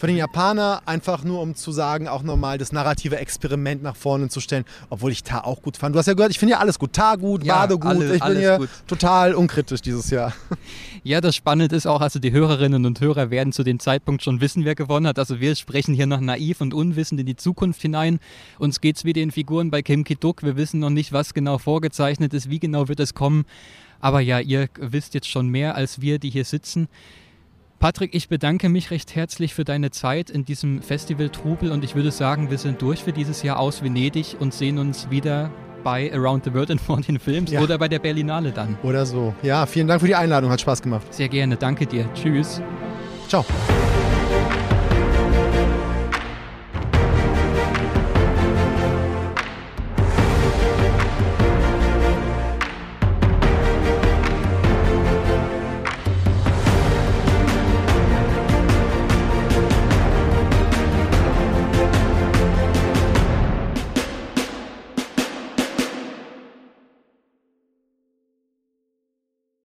[0.00, 4.30] für den Japaner, einfach nur um zu sagen, auch nochmal das narrative Experiment nach vorne
[4.30, 5.94] zu stellen, obwohl ich Ta auch gut fand.
[5.94, 6.94] Du hast ja gehört, ich finde ja alles gut.
[6.94, 7.84] Ta gut, ja, Bade gut.
[7.84, 8.70] Alle, ich bin hier gut.
[8.86, 10.32] total unkritisch dieses Jahr.
[11.02, 14.40] Ja, das Spannende ist auch, also die Hörerinnen und Hörer werden zu dem Zeitpunkt schon
[14.40, 15.18] wissen, wer gewonnen hat.
[15.18, 18.20] Also wir sprechen hier noch naiv und unwissend in die Zukunft hinein.
[18.58, 20.42] Uns geht es wie den Figuren bei Kim Ki-duk.
[20.42, 23.44] Wir wissen noch nicht, was genau vorgezeichnet ist, wie genau wird es kommen.
[24.00, 26.88] Aber ja, ihr wisst jetzt schon mehr als wir, die hier sitzen.
[27.80, 31.94] Patrick, ich bedanke mich recht herzlich für deine Zeit in diesem Festival Trubel und ich
[31.94, 35.50] würde sagen, wir sind durch für dieses Jahr aus Venedig und sehen uns wieder
[35.82, 37.62] bei Around the World in 14 Films ja.
[37.62, 38.76] oder bei der Berlinale dann.
[38.82, 39.32] Oder so.
[39.42, 41.06] Ja, vielen Dank für die Einladung, hat Spaß gemacht.
[41.08, 42.06] Sehr gerne, danke dir.
[42.12, 42.60] Tschüss.
[43.28, 43.46] Ciao.